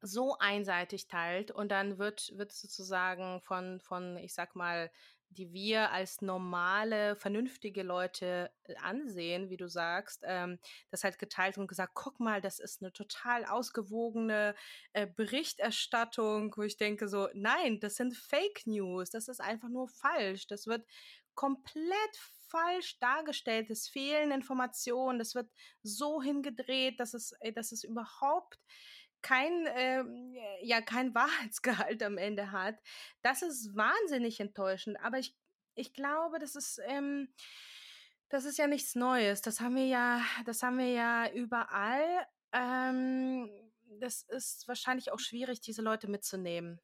so 0.00 0.36
einseitig 0.38 1.06
teilt 1.06 1.50
und 1.50 1.70
dann 1.70 1.98
wird, 1.98 2.32
wird 2.36 2.52
sozusagen 2.52 3.40
von, 3.42 3.80
von, 3.80 4.16
ich 4.16 4.34
sag 4.34 4.56
mal, 4.56 4.90
die 5.30 5.52
wir 5.52 5.92
als 5.92 6.22
normale, 6.22 7.14
vernünftige 7.14 7.82
Leute 7.82 8.50
äh, 8.64 8.74
ansehen, 8.76 9.48
wie 9.48 9.56
du 9.56 9.68
sagst, 9.68 10.24
ähm, 10.26 10.58
das 10.90 11.04
halt 11.04 11.18
geteilt 11.18 11.56
und 11.56 11.68
gesagt, 11.68 11.92
guck 11.94 12.18
mal, 12.18 12.40
das 12.40 12.58
ist 12.58 12.82
eine 12.82 12.92
total 12.92 13.44
ausgewogene 13.44 14.54
äh, 14.92 15.06
Berichterstattung, 15.06 16.52
wo 16.56 16.62
ich 16.62 16.76
denke 16.76 17.08
so, 17.08 17.28
nein, 17.32 17.78
das 17.78 17.94
sind 17.94 18.16
Fake 18.16 18.66
News, 18.66 19.10
das 19.10 19.28
ist 19.28 19.40
einfach 19.40 19.68
nur 19.68 19.88
falsch, 19.88 20.48
das 20.48 20.66
wird 20.66 20.84
komplett 21.34 22.16
falsch 22.48 22.98
dargestellt, 22.98 23.70
es 23.70 23.88
fehlen 23.88 24.32
Informationen, 24.32 25.20
das 25.20 25.36
wird 25.36 25.48
so 25.82 26.20
hingedreht, 26.20 26.98
dass 26.98 27.14
es, 27.14 27.32
äh, 27.40 27.52
dass 27.52 27.70
es 27.70 27.84
überhaupt 27.84 28.58
kein, 29.22 29.66
ähm, 29.74 30.36
ja, 30.62 30.80
kein 30.80 31.14
Wahrheitsgehalt 31.14 32.02
am 32.02 32.18
Ende 32.18 32.52
hat. 32.52 32.76
Das 33.22 33.42
ist 33.42 33.74
wahnsinnig 33.76 34.40
enttäuschend. 34.40 34.98
Aber 35.02 35.18
ich, 35.18 35.36
ich 35.74 35.92
glaube, 35.92 36.38
das 36.38 36.56
ist, 36.56 36.80
ähm, 36.86 37.32
das 38.28 38.44
ist 38.44 38.58
ja 38.58 38.66
nichts 38.66 38.94
Neues. 38.94 39.42
Das 39.42 39.60
haben 39.60 39.76
wir 39.76 39.86
ja, 39.86 40.22
das 40.46 40.62
haben 40.62 40.78
wir 40.78 40.90
ja 40.90 41.30
überall. 41.32 42.26
Ähm, 42.52 43.50
das 44.00 44.22
ist 44.22 44.66
wahrscheinlich 44.68 45.12
auch 45.12 45.18
schwierig, 45.18 45.60
diese 45.60 45.82
Leute 45.82 46.08
mitzunehmen. 46.08 46.80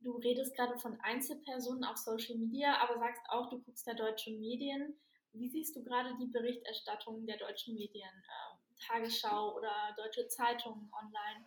Du 0.00 0.16
redest 0.16 0.54
gerade 0.54 0.78
von 0.78 1.00
Einzelpersonen 1.00 1.84
auf 1.84 1.96
Social 1.96 2.36
Media, 2.36 2.76
aber 2.82 2.98
sagst 2.98 3.22
auch, 3.30 3.48
du 3.48 3.58
guckst 3.62 3.86
ja 3.86 3.94
deutsche 3.94 4.32
Medien. 4.32 5.00
Wie 5.32 5.48
siehst 5.48 5.74
du 5.74 5.82
gerade 5.82 6.14
die 6.20 6.26
Berichterstattung 6.26 7.24
der 7.26 7.38
deutschen 7.38 7.74
Medien? 7.74 8.10
Ähm, 8.12 8.58
Tagesschau 8.86 9.56
oder 9.56 9.94
deutsche 9.96 10.28
Zeitungen 10.28 10.90
online? 10.92 11.46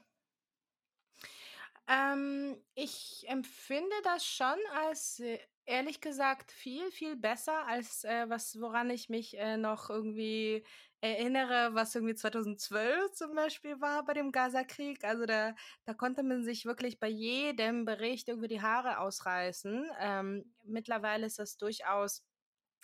Ähm, 1.88 2.58
ich 2.76 3.26
empfinde 3.30 3.96
das 4.04 4.26
schon 4.26 4.58
als 4.74 5.20
äh, 5.20 5.40
ehrlich 5.66 6.02
gesagt 6.02 6.52
viel, 6.52 6.92
viel 6.92 7.16
besser 7.16 7.66
als 7.68 8.04
äh, 8.04 8.30
was, 8.30 8.60
woran 8.60 8.90
ich 8.90 9.10
mich 9.10 9.38
äh, 9.38 9.58
noch 9.58 9.90
irgendwie 9.90 10.66
erinnere, 11.00 11.70
was 11.76 11.96
irgendwie 11.96 12.16
2012 12.16 13.12
zum 13.14 13.36
Beispiel 13.36 13.80
war 13.80 14.04
bei 14.04 14.14
dem 14.14 14.32
Gaza-Krieg. 14.32 15.04
Also 15.06 15.26
da, 15.26 15.56
da 15.86 15.94
konnte 15.94 16.24
man 16.24 16.44
sich 16.44 16.66
wirklich 16.66 17.00
bei 17.00 17.08
jedem 17.08 17.86
Bericht 17.86 18.28
irgendwie 18.28 18.48
die 18.50 18.62
Haare 18.62 19.00
ausreißen. 19.00 19.90
Ähm, 20.00 20.54
mittlerweile 20.64 21.26
ist 21.28 21.40
das 21.40 21.58
durchaus, 21.58 22.24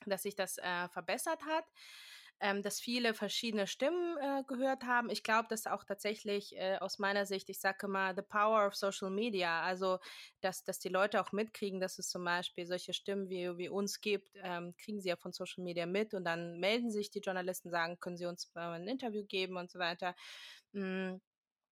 dass 0.06 0.24
sich 0.24 0.36
das 0.36 0.58
äh, 0.60 0.88
verbessert 0.90 1.44
hat 1.46 1.66
ähm, 2.44 2.62
dass 2.62 2.82
viele 2.82 3.14
verschiedene 3.14 3.68
Stimmen 3.68 4.18
äh, 4.18 4.44
gehört 4.46 4.84
haben. 4.84 5.10
Ich 5.10 5.24
glaube, 5.24 5.48
dass 5.50 5.66
auch 5.66 5.86
tatsächlich 5.86 6.54
äh, 6.58 6.78
aus 6.78 7.00
meiner 7.00 7.26
Sicht, 7.26 7.50
ich 7.50 7.60
sage 7.62 7.88
mal, 7.88 8.14
the 8.16 8.22
power 8.22 8.68
of 8.68 8.76
social 8.76 9.10
media, 9.10 9.62
also 9.62 9.98
dass, 10.42 10.66
dass 10.66 10.78
die 10.80 10.90
Leute 10.90 11.22
auch 11.22 11.32
mitkriegen, 11.32 11.80
dass 11.80 12.00
es 12.00 12.10
zum 12.10 12.26
Beispiel 12.26 12.66
solche 12.66 12.94
Stimmen 12.94 13.30
wie, 13.30 13.58
wie 13.58 13.70
uns 13.70 14.02
gibt, 14.02 14.30
ähm, 14.44 14.76
kriegen 14.78 15.00
sie 15.00 15.08
ja 15.08 15.16
von 15.16 15.32
Social 15.32 15.64
Media 15.64 15.86
mit 15.86 16.14
und 16.14 16.26
dann 16.26 16.60
melden 16.60 16.92
sich 16.92 17.10
die 17.10 17.22
Journalisten, 17.22 17.70
sagen, 17.70 17.98
können 18.02 18.18
sie 18.18 18.26
uns 18.26 18.52
äh, 18.56 18.60
ein 18.60 18.90
Interview 18.90 19.24
geben 19.24 19.56
und 19.56 19.72
so 19.72 19.80
weiter. 19.80 20.14
Mm 20.74 21.16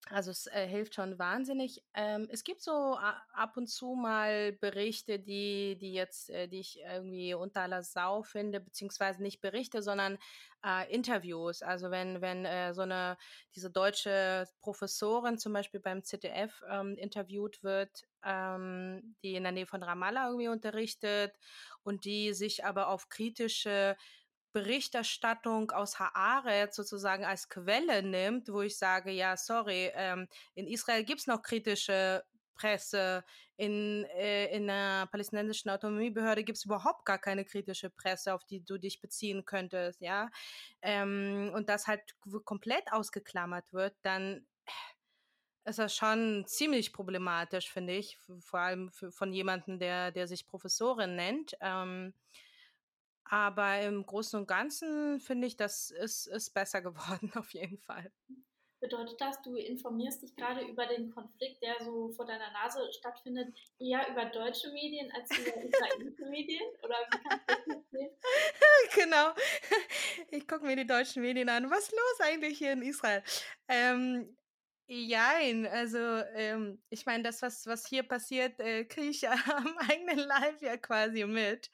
also 0.09 0.31
es 0.31 0.47
äh, 0.47 0.67
hilft 0.67 0.95
schon 0.95 1.19
wahnsinnig. 1.19 1.83
Ähm, 1.93 2.27
es 2.31 2.43
gibt 2.43 2.61
so 2.61 2.97
ab 2.97 3.55
und 3.55 3.67
zu 3.67 3.93
mal 3.93 4.51
Berichte, 4.53 5.19
die, 5.19 5.77
die 5.79 5.93
jetzt, 5.93 6.29
äh, 6.31 6.47
die 6.47 6.59
ich 6.59 6.79
irgendwie 6.81 7.33
unter 7.33 7.61
aller 7.61 7.83
Sau 7.83 8.23
finde, 8.23 8.59
beziehungsweise 8.59 9.21
nicht 9.21 9.41
Berichte, 9.41 9.81
sondern 9.81 10.17
äh, 10.65 10.91
Interviews. 10.93 11.61
Also 11.61 11.91
wenn, 11.91 12.21
wenn 12.21 12.45
äh, 12.45 12.73
so 12.73 12.81
eine, 12.81 13.17
diese 13.55 13.69
deutsche 13.69 14.47
Professorin 14.59 15.37
zum 15.37 15.53
Beispiel 15.53 15.79
beim 15.79 16.03
ZDF 16.03 16.61
ähm, 16.69 16.95
interviewt 16.97 17.63
wird, 17.63 18.05
ähm, 18.23 19.15
die 19.23 19.35
in 19.35 19.43
der 19.43 19.51
Nähe 19.51 19.67
von 19.67 19.83
Ramallah 19.83 20.27
irgendwie 20.27 20.49
unterrichtet 20.49 21.33
und 21.83 22.05
die 22.05 22.33
sich 22.33 22.65
aber 22.65 22.89
auf 22.89 23.09
kritische 23.09 23.95
Berichterstattung 24.53 25.71
aus 25.71 25.99
Haaretz 25.99 26.75
sozusagen 26.75 27.25
als 27.25 27.49
Quelle 27.49 28.03
nimmt, 28.03 28.49
wo 28.49 28.61
ich 28.61 28.77
sage, 28.77 29.11
ja, 29.11 29.37
sorry, 29.37 29.91
ähm, 29.95 30.27
in 30.55 30.67
Israel 30.67 31.03
gibt 31.03 31.21
es 31.21 31.27
noch 31.27 31.41
kritische 31.41 32.23
Presse, 32.55 33.23
in, 33.57 34.05
äh, 34.15 34.55
in 34.55 34.67
der 34.67 35.07
palästinensischen 35.07 35.71
Autonomiebehörde 35.71 36.43
gibt 36.43 36.57
es 36.57 36.65
überhaupt 36.65 37.05
gar 37.05 37.17
keine 37.17 37.45
kritische 37.45 37.89
Presse, 37.89 38.33
auf 38.33 38.43
die 38.45 38.63
du 38.63 38.77
dich 38.77 39.01
beziehen 39.01 39.45
könntest, 39.45 40.01
ja, 40.01 40.29
ähm, 40.81 41.51
und 41.55 41.69
das 41.69 41.87
halt 41.87 42.01
komplett 42.43 42.91
ausgeklammert 42.91 43.71
wird, 43.73 43.95
dann 44.03 44.45
ist 45.63 45.79
das 45.79 45.95
schon 45.95 46.45
ziemlich 46.47 46.91
problematisch, 46.91 47.71
finde 47.71 47.93
ich, 47.93 48.17
vor 48.39 48.59
allem 48.59 48.91
für, 48.91 49.11
von 49.11 49.31
jemandem, 49.31 49.79
der, 49.79 50.11
der 50.11 50.27
sich 50.27 50.47
Professorin 50.47 51.15
nennt. 51.15 51.55
Ähm, 51.61 52.13
aber 53.25 53.81
im 53.81 54.05
Großen 54.05 54.39
und 54.39 54.47
Ganzen 54.47 55.19
finde 55.19 55.47
ich, 55.47 55.57
das 55.57 55.91
ist, 55.91 56.27
ist 56.27 56.53
besser 56.53 56.81
geworden, 56.81 57.31
auf 57.35 57.53
jeden 57.53 57.77
Fall. 57.77 58.11
Bedeutet 58.79 59.21
das, 59.21 59.39
du 59.43 59.55
informierst 59.55 60.23
dich 60.23 60.35
gerade 60.35 60.61
über 60.65 60.87
den 60.87 61.11
Konflikt, 61.11 61.61
der 61.61 61.75
so 61.85 62.09
vor 62.13 62.25
deiner 62.25 62.51
Nase 62.51 62.91
stattfindet, 62.91 63.55
eher 63.77 64.09
über 64.09 64.25
deutsche 64.25 64.71
Medien 64.71 65.11
als 65.11 65.29
über 65.37 65.55
israelische 65.63 66.25
Medien? 66.25 66.63
Oder 66.83 66.95
wie 67.11 67.19
kannst 67.19 67.47
du 67.47 67.73
das 67.75 67.89
sehen? 67.91 68.09
genau. 68.95 69.33
Ich 70.31 70.47
gucke 70.47 70.65
mir 70.65 70.75
die 70.75 70.87
deutschen 70.87 71.21
Medien 71.21 71.47
an. 71.49 71.69
Was 71.69 71.83
ist 71.83 71.91
los 71.91 72.27
eigentlich 72.27 72.57
hier 72.57 72.73
in 72.73 72.81
Israel? 72.81 73.21
Ähm, 73.67 74.35
Jein, 74.93 75.67
also 75.67 75.97
ähm, 76.35 76.81
ich 76.89 77.05
meine, 77.05 77.23
das, 77.23 77.41
was, 77.41 77.65
was 77.65 77.85
hier 77.85 78.03
passiert, 78.03 78.59
äh, 78.59 78.83
kriege 78.83 79.07
ich 79.07 79.21
ja 79.21 79.31
am 79.47 79.77
eigenen 79.77 80.19
Leib 80.19 80.61
ja 80.61 80.75
quasi 80.75 81.23
mit. 81.23 81.71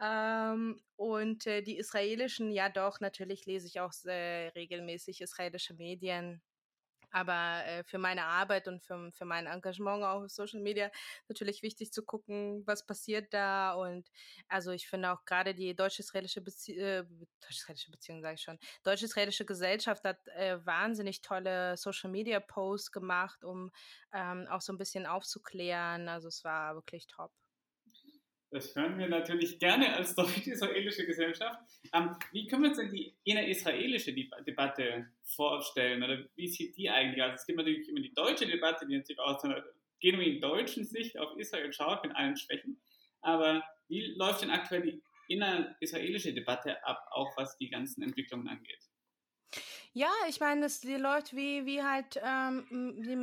Ähm, 0.00 0.80
und 0.96 1.46
äh, 1.46 1.62
die 1.62 1.78
israelischen, 1.78 2.50
ja 2.52 2.68
doch, 2.68 3.00
natürlich 3.00 3.46
lese 3.46 3.66
ich 3.66 3.80
auch 3.80 3.92
sehr 3.92 4.54
regelmäßig 4.54 5.20
israelische 5.22 5.74
Medien. 5.74 6.42
Aber 7.12 7.64
äh, 7.66 7.84
für 7.84 7.98
meine 7.98 8.24
Arbeit 8.24 8.68
und 8.68 8.82
für, 8.82 9.10
für 9.12 9.24
mein 9.24 9.46
Engagement 9.46 10.04
auf 10.04 10.28
Social 10.30 10.60
Media 10.60 10.90
natürlich 11.28 11.62
wichtig 11.62 11.92
zu 11.92 12.04
gucken, 12.04 12.62
was 12.66 12.84
passiert 12.84 13.32
da. 13.32 13.74
Und 13.74 14.10
also 14.48 14.72
ich 14.72 14.88
finde 14.88 15.12
auch 15.12 15.24
gerade 15.24 15.54
die 15.54 15.74
deutsch-israelische 15.74 16.42
Bezie 16.42 16.78
äh, 16.78 17.04
Beziehung, 17.90 18.22
sage 18.22 18.34
ich 18.34 18.42
schon, 18.42 18.58
deutsch-israelische 18.84 19.46
Gesellschaft 19.46 20.04
hat 20.04 20.26
äh, 20.28 20.64
wahnsinnig 20.66 21.22
tolle 21.22 21.76
Social 21.76 22.10
Media 22.10 22.40
Posts 22.40 22.92
gemacht, 22.92 23.44
um 23.44 23.70
ähm, 24.12 24.46
auch 24.50 24.60
so 24.60 24.72
ein 24.72 24.78
bisschen 24.78 25.06
aufzuklären. 25.06 26.08
Also 26.08 26.28
es 26.28 26.44
war 26.44 26.74
wirklich 26.74 27.06
top. 27.06 27.32
Das 28.50 28.74
hören 28.76 28.96
wir 28.98 29.08
natürlich 29.08 29.58
gerne 29.58 29.94
als 29.94 30.14
deutsch-israelische 30.14 31.04
Gesellschaft. 31.04 31.60
Ähm, 31.92 32.16
wie 32.32 32.46
können 32.46 32.62
wir 32.62 32.68
uns 32.70 32.78
denn 32.78 32.90
die 32.90 33.12
inner-israelische 33.24 34.14
Debatte 34.14 35.08
vorstellen? 35.24 36.02
Oder 36.02 36.24
wie 36.36 36.46
sieht 36.46 36.76
die 36.76 36.88
eigentlich 36.88 37.22
aus? 37.22 37.40
Es 37.40 37.46
gibt 37.46 37.58
natürlich 37.58 37.88
immer 37.88 38.00
die 38.00 38.14
deutsche 38.14 38.46
Debatte, 38.46 38.86
die 38.86 38.96
natürlich 38.96 39.18
aus 39.18 39.42
einer 39.42 39.64
genuin 40.00 40.40
deutschen 40.40 40.84
Sicht 40.84 41.18
auf 41.18 41.36
Israel 41.36 41.72
schaut, 41.72 42.04
mit 42.04 42.14
allen 42.14 42.36
Schwächen. 42.36 42.80
Aber 43.20 43.64
wie 43.88 44.14
läuft 44.16 44.42
denn 44.42 44.50
aktuell 44.50 44.82
die 44.82 45.02
inner-israelische 45.28 46.32
Debatte 46.32 46.84
ab, 46.84 47.08
auch 47.10 47.36
was 47.36 47.56
die 47.58 47.68
ganzen 47.68 48.02
Entwicklungen 48.02 48.46
angeht? 48.46 48.85
Ja, 49.98 50.10
ich 50.28 50.40
meine, 50.40 50.66
es 50.66 50.80
die 50.82 50.96
läuft 50.96 51.34
wie, 51.34 51.64
wie 51.64 51.82
halt 51.82 52.20
ähm, 52.22 52.66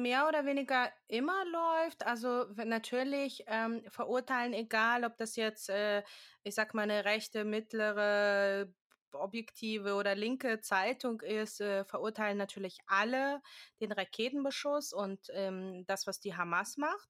mehr 0.02 0.28
oder 0.28 0.44
weniger 0.48 0.92
immer 1.08 1.46
läuft. 1.46 2.04
Also 2.04 2.46
natürlich 2.66 3.44
ähm, 3.46 3.84
verurteilen, 3.90 4.54
egal 4.54 5.04
ob 5.06 5.16
das 5.18 5.36
jetzt, 5.36 5.70
äh, 5.70 6.02
ich 6.42 6.56
sag 6.56 6.74
mal, 6.74 6.82
eine 6.82 7.06
rechte, 7.06 7.46
mittlere, 7.46 8.74
objektive 9.12 9.94
oder 9.94 10.16
linke 10.16 10.62
Zeitung 10.62 11.22
ist, 11.22 11.62
äh, 11.62 11.86
verurteilen 11.86 12.40
natürlich 12.40 12.80
alle 12.88 13.42
den 13.80 13.92
Raketenbeschuss 13.92 14.94
und 14.94 15.20
ähm, 15.32 15.84
das, 15.86 16.08
was 16.08 16.20
die 16.22 16.36
Hamas 16.36 16.78
macht. 16.78 17.08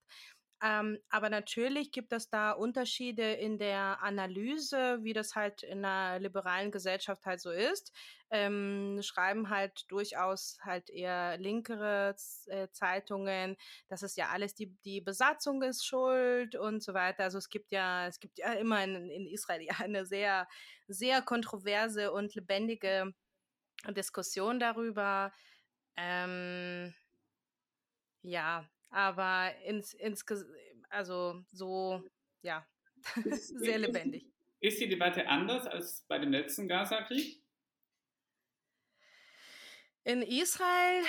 Ähm, 0.65 0.97
aber 1.09 1.29
natürlich 1.29 1.91
gibt 1.91 2.13
es 2.13 2.29
da 2.29 2.51
Unterschiede 2.51 3.33
in 3.33 3.57
der 3.57 4.01
Analyse, 4.01 4.99
wie 5.01 5.11
das 5.11 5.35
halt 5.35 5.61
in 5.61 5.83
einer 5.83 6.19
liberalen 6.19 6.71
Gesellschaft 6.71 7.25
halt 7.25 7.41
so 7.41 7.51
ist. 7.51 7.91
Ähm, 8.29 9.01
schreiben 9.03 9.49
halt 9.49 9.83
durchaus 9.89 10.57
halt 10.61 10.89
eher 10.89 11.37
linkere 11.37 12.15
äh, 12.47 12.69
Zeitungen, 12.71 13.57
das 13.89 14.03
ist 14.03 14.15
ja 14.15 14.29
alles 14.29 14.55
die, 14.55 14.73
die 14.85 15.01
Besatzung 15.01 15.61
ist 15.63 15.85
schuld 15.85 16.55
und 16.55 16.81
so 16.81 16.93
weiter. 16.93 17.25
Also 17.25 17.39
es 17.39 17.49
gibt 17.49 17.71
ja, 17.73 18.07
es 18.07 18.21
gibt 18.21 18.37
ja 18.37 18.53
immer 18.53 18.81
in, 18.85 19.09
in 19.09 19.27
Israel 19.27 19.61
ja 19.61 19.73
eine 19.79 20.05
sehr, 20.05 20.47
sehr 20.87 21.21
kontroverse 21.21 22.13
und 22.13 22.35
lebendige 22.35 23.13
Diskussion 23.89 24.59
darüber. 24.61 25.33
Ähm, 25.97 26.93
ja, 28.21 28.65
aber 28.93 29.51
ins, 29.65 29.93
ins 29.95 30.23
also 30.89 31.43
so, 31.51 32.03
ja, 32.41 32.65
sehr 33.25 33.79
lebendig. 33.79 34.25
Ist 34.59 34.79
die 34.79 34.87
Debatte 34.87 35.27
anders 35.27 35.67
als 35.67 36.05
bei 36.07 36.19
dem 36.19 36.31
letzten 36.31 36.67
Gaza-Krieg? 36.67 37.43
In 40.05 40.21
Israel, 40.21 41.03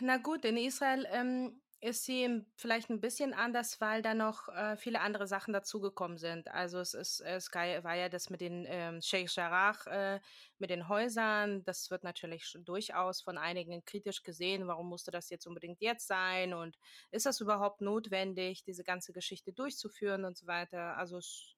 na 0.00 0.16
gut, 0.18 0.44
in 0.44 0.56
Israel 0.56 1.06
ähm, 1.10 1.60
ist 1.80 2.04
sie 2.04 2.44
vielleicht 2.56 2.90
ein 2.90 3.00
bisschen 3.00 3.32
anders, 3.32 3.80
weil 3.80 4.02
da 4.02 4.12
noch 4.12 4.48
äh, 4.48 4.76
viele 4.76 5.00
andere 5.00 5.28
Sachen 5.28 5.52
dazugekommen 5.52 6.18
sind. 6.18 6.48
Also 6.50 6.80
es 6.80 6.92
ist, 6.92 7.20
es 7.20 7.52
war 7.54 7.94
ja 7.94 8.08
das 8.08 8.30
mit 8.30 8.40
den 8.40 8.64
ähm, 8.66 9.00
Sheikh 9.00 9.30
Jarrah, 9.32 9.76
äh, 9.86 10.20
mit 10.58 10.70
den 10.70 10.88
Häusern. 10.88 11.64
Das 11.64 11.90
wird 11.90 12.02
natürlich 12.02 12.56
durchaus 12.64 13.22
von 13.22 13.38
einigen 13.38 13.84
kritisch 13.84 14.24
gesehen. 14.24 14.66
Warum 14.66 14.88
musste 14.88 15.12
das 15.12 15.30
jetzt 15.30 15.46
unbedingt 15.46 15.80
jetzt 15.80 16.08
sein? 16.08 16.52
Und 16.52 16.76
ist 17.12 17.26
das 17.26 17.40
überhaupt 17.40 17.80
notwendig, 17.80 18.64
diese 18.64 18.82
ganze 18.82 19.12
Geschichte 19.12 19.52
durchzuführen 19.52 20.24
und 20.24 20.36
so 20.36 20.48
weiter? 20.48 20.96
Also 20.96 21.18
es, 21.18 21.54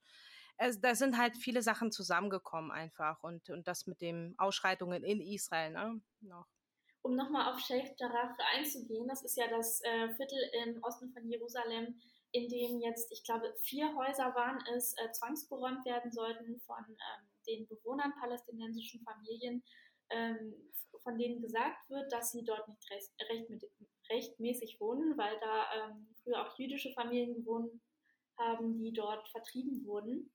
es, 0.58 0.80
da 0.80 0.94
sind 0.94 1.16
halt 1.16 1.34
viele 1.36 1.62
Sachen 1.62 1.92
zusammengekommen 1.92 2.70
einfach 2.70 3.22
und, 3.22 3.48
und 3.48 3.66
das 3.66 3.86
mit 3.86 4.02
den 4.02 4.34
Ausschreitungen 4.38 5.02
in 5.02 5.22
Israel 5.22 5.70
ne? 5.70 6.00
noch 6.20 6.46
um 7.02 7.16
nochmal 7.16 7.52
auf 7.52 7.60
Sheikh 7.60 7.94
Jarrah 7.98 8.36
einzugehen, 8.54 9.08
das 9.08 9.22
ist 9.22 9.36
ja 9.36 9.48
das 9.48 9.80
äh, 9.82 10.10
Viertel 10.14 10.38
im 10.64 10.82
Osten 10.82 11.10
von 11.12 11.26
Jerusalem, 11.28 12.00
in 12.32 12.48
dem 12.48 12.80
jetzt, 12.80 13.10
ich 13.10 13.24
glaube, 13.24 13.52
vier 13.62 13.94
Häuser 13.96 14.34
waren 14.34 14.58
es, 14.74 14.94
äh, 14.98 15.10
zwangsgeräumt 15.12 15.84
werden 15.84 16.12
sollten 16.12 16.60
von 16.60 16.84
ähm, 16.88 17.28
den 17.46 17.66
Bewohnern 17.66 18.12
palästinensischen 18.20 19.02
Familien, 19.02 19.64
ähm, 20.10 20.54
von 21.02 21.18
denen 21.18 21.40
gesagt 21.40 21.88
wird, 21.88 22.12
dass 22.12 22.32
sie 22.32 22.44
dort 22.44 22.68
nicht 22.68 22.90
recht, 22.90 23.10
recht 23.28 23.50
mit, 23.50 23.64
rechtmäßig 24.10 24.80
wohnen, 24.80 25.16
weil 25.16 25.38
da 25.40 25.66
ähm, 25.74 26.14
früher 26.22 26.46
auch 26.46 26.58
jüdische 26.58 26.92
Familien 26.92 27.34
gewohnt 27.34 27.72
haben, 28.38 28.78
die 28.78 28.92
dort 28.92 29.28
vertrieben 29.28 29.84
wurden. 29.84 30.32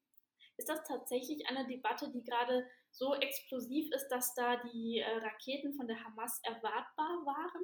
Ist 0.57 0.69
das 0.69 0.83
tatsächlich 0.87 1.47
eine 1.47 1.67
Debatte, 1.67 2.11
die 2.11 2.23
gerade 2.23 2.65
so 2.97 3.13
explosiv 3.15 3.91
ist, 3.93 4.07
dass 4.09 4.33
da 4.35 4.57
die 4.57 4.99
äh, 4.99 5.17
Raketen 5.17 5.73
von 5.73 5.87
der 5.87 6.03
Hamas 6.03 6.39
erwartbar 6.43 7.25
waren? 7.25 7.63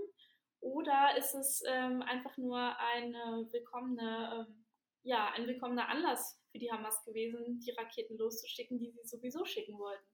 Oder 0.60 1.18
ist 1.18 1.34
es 1.34 1.64
ähm, 1.68 2.02
einfach 2.02 2.38
nur 2.38 2.60
eine 2.78 3.48
willkommene, 3.52 4.46
ähm, 4.48 4.66
ja, 5.04 5.32
ein 5.32 5.48
willkommener 5.48 5.88
Anlass 5.90 6.40
für 6.52 6.60
die 6.60 6.72
Hamas 6.72 7.04
gewesen, 7.04 7.60
die 7.60 7.72
Raketen 7.72 8.18
loszuschicken, 8.18 8.78
die 8.78 8.92
sie 8.92 9.04
sowieso 9.04 9.46
schicken 9.46 9.78
wollten? 9.80 10.11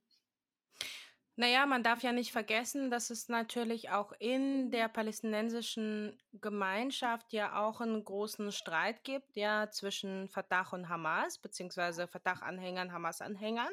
Naja, 1.39 1.67
man 1.67 1.83
darf 1.83 2.01
ja 2.01 2.11
nicht 2.13 2.31
vergessen, 2.31 2.89
dass 2.89 3.11
es 3.11 3.29
natürlich 3.29 3.91
auch 3.91 4.11
in 4.17 4.71
der 4.71 4.87
palästinensischen 4.87 6.17
Gemeinschaft 6.33 7.31
ja 7.31 7.61
auch 7.61 7.79
einen 7.79 8.03
großen 8.03 8.51
Streit 8.51 9.03
gibt, 9.03 9.35
ja, 9.35 9.69
zwischen 9.69 10.29
Fatah 10.29 10.65
und 10.71 10.89
Hamas, 10.89 11.37
beziehungsweise 11.37 12.07
Fatah-Anhängern, 12.07 12.91
Hamas-Anhängern. 12.91 13.71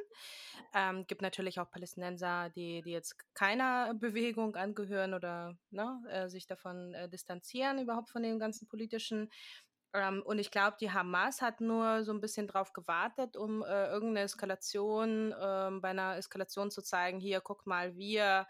Ähm, 0.74 1.06
gibt 1.06 1.22
natürlich 1.22 1.58
auch 1.58 1.70
Palästinenser, 1.70 2.50
die, 2.50 2.82
die 2.82 2.92
jetzt 2.92 3.16
keiner 3.32 3.94
Bewegung 3.94 4.56
angehören 4.56 5.14
oder 5.14 5.56
ne, 5.70 6.02
äh, 6.10 6.28
sich 6.28 6.46
davon 6.46 6.92
äh, 6.92 7.08
distanzieren, 7.08 7.78
überhaupt 7.78 8.10
von 8.10 8.22
dem 8.22 8.38
ganzen 8.38 8.68
politischen 8.68 9.30
ähm, 9.94 10.22
und 10.24 10.38
ich 10.40 10.50
glaube, 10.50 10.76
die 10.80 10.90
Hamas 10.90 11.40
hat 11.40 11.60
nur 11.60 12.04
so 12.04 12.12
ein 12.12 12.20
bisschen 12.20 12.48
drauf 12.48 12.72
gewartet, 12.72 13.36
um 13.36 13.62
äh, 13.62 13.86
irgendeine 13.86 14.22
Eskalation, 14.22 15.30
äh, 15.32 15.70
bei 15.80 15.90
einer 15.90 16.16
Eskalation 16.16 16.70
zu 16.72 16.82
zeigen, 16.82 17.20
hier, 17.20 17.40
guck 17.40 17.64
mal, 17.64 17.94
wir, 17.96 18.48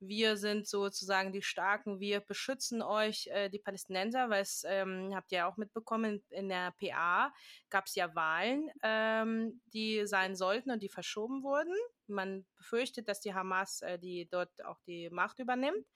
wir 0.00 0.36
sind 0.36 0.68
sozusagen 0.68 1.32
die 1.32 1.40
Starken, 1.40 1.98
wir 1.98 2.20
beschützen 2.20 2.82
euch, 2.82 3.28
äh, 3.28 3.48
die 3.48 3.58
Palästinenser, 3.58 4.28
weil 4.28 4.42
es, 4.42 4.64
ähm, 4.68 5.12
habt 5.14 5.32
ihr 5.32 5.38
ja 5.38 5.48
auch 5.48 5.56
mitbekommen, 5.56 6.22
in 6.28 6.50
der 6.50 6.72
PA 6.72 7.32
gab 7.70 7.86
es 7.86 7.94
ja 7.94 8.14
Wahlen, 8.14 8.68
ähm, 8.82 9.62
die 9.72 10.06
sein 10.06 10.36
sollten 10.36 10.70
und 10.70 10.82
die 10.82 10.90
verschoben 10.90 11.42
wurden. 11.42 11.74
Man 12.06 12.44
befürchtet, 12.56 13.08
dass 13.08 13.20
die 13.20 13.32
Hamas 13.32 13.80
äh, 13.80 13.98
die 13.98 14.28
dort 14.30 14.62
auch 14.64 14.80
die 14.86 15.08
Macht 15.08 15.38
übernimmt. 15.38 15.86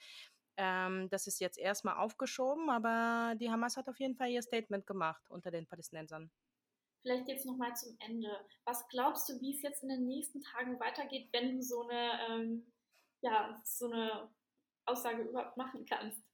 Ähm, 0.56 1.08
das 1.10 1.26
ist 1.26 1.40
jetzt 1.40 1.58
erstmal 1.58 1.96
aufgeschoben, 1.96 2.70
aber 2.70 3.34
die 3.36 3.50
Hamas 3.50 3.76
hat 3.76 3.88
auf 3.88 3.98
jeden 4.00 4.16
Fall 4.16 4.30
ihr 4.30 4.42
Statement 4.42 4.86
gemacht 4.86 5.28
unter 5.30 5.50
den 5.50 5.66
Palästinensern. 5.66 6.30
Vielleicht 7.02 7.28
jetzt 7.28 7.46
nochmal 7.46 7.74
zum 7.76 7.96
Ende. 8.00 8.28
Was 8.64 8.86
glaubst 8.88 9.28
du, 9.28 9.40
wie 9.40 9.54
es 9.54 9.62
jetzt 9.62 9.82
in 9.82 9.88
den 9.90 10.06
nächsten 10.06 10.40
Tagen 10.40 10.80
weitergeht, 10.80 11.28
wenn 11.32 11.56
du 11.56 11.62
so 11.62 11.88
eine, 11.88 12.20
ähm, 12.28 12.72
ja, 13.22 13.60
so 13.64 13.90
eine 13.90 14.34
Aussage 14.86 15.22
überhaupt 15.22 15.56
machen 15.56 15.86
kannst? 15.86 16.25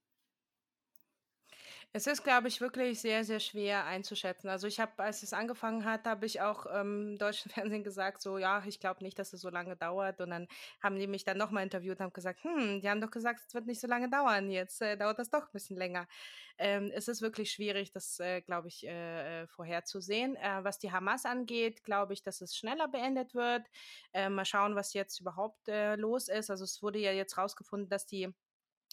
Es 1.94 2.06
ist, 2.06 2.24
glaube 2.24 2.48
ich, 2.48 2.62
wirklich 2.62 3.02
sehr, 3.02 3.22
sehr 3.22 3.38
schwer 3.38 3.84
einzuschätzen. 3.84 4.48
Also 4.48 4.66
ich 4.66 4.80
habe, 4.80 4.92
als 5.02 5.22
es 5.22 5.34
angefangen 5.34 5.84
hat, 5.84 6.06
habe 6.06 6.24
ich 6.24 6.40
auch 6.40 6.64
ähm, 6.72 7.10
im 7.10 7.18
deutschen 7.18 7.50
Fernsehen 7.52 7.84
gesagt, 7.84 8.22
so 8.22 8.38
ja, 8.38 8.64
ich 8.66 8.80
glaube 8.80 9.04
nicht, 9.04 9.18
dass 9.18 9.34
es 9.34 9.42
so 9.42 9.50
lange 9.50 9.76
dauert. 9.76 10.22
Und 10.22 10.30
dann 10.30 10.48
haben 10.82 10.96
die 10.98 11.06
mich 11.06 11.24
dann 11.24 11.36
nochmal 11.36 11.64
interviewt 11.64 11.98
und 11.98 12.04
haben 12.04 12.12
gesagt, 12.14 12.42
hm, 12.44 12.80
die 12.80 12.88
haben 12.88 13.02
doch 13.02 13.10
gesagt, 13.10 13.40
es 13.46 13.52
wird 13.52 13.66
nicht 13.66 13.78
so 13.78 13.86
lange 13.88 14.08
dauern. 14.08 14.50
Jetzt 14.50 14.80
äh, 14.80 14.96
dauert 14.96 15.18
das 15.18 15.28
doch 15.28 15.42
ein 15.42 15.52
bisschen 15.52 15.76
länger. 15.76 16.08
Ähm, 16.56 16.90
es 16.94 17.08
ist 17.08 17.20
wirklich 17.20 17.52
schwierig, 17.52 17.92
das, 17.92 18.18
äh, 18.20 18.40
glaube 18.40 18.68
ich, 18.68 18.86
äh, 18.86 19.42
äh 19.42 19.46
vorherzusehen. 19.48 20.36
Äh, 20.36 20.64
was 20.64 20.78
die 20.78 20.92
Hamas 20.92 21.26
angeht, 21.26 21.84
glaube 21.84 22.14
ich, 22.14 22.22
dass 22.22 22.40
es 22.40 22.56
schneller 22.56 22.88
beendet 22.88 23.34
wird. 23.34 23.66
Äh, 24.14 24.30
mal 24.30 24.46
schauen, 24.46 24.76
was 24.76 24.94
jetzt 24.94 25.20
überhaupt 25.20 25.68
los 25.96 26.28
ist. 26.28 26.50
Also 26.50 26.64
es 26.64 26.82
wurde 26.82 26.98
ja 27.00 27.12
jetzt 27.12 27.36
rausgefunden, 27.36 27.90
dass 27.90 28.06
die 28.06 28.32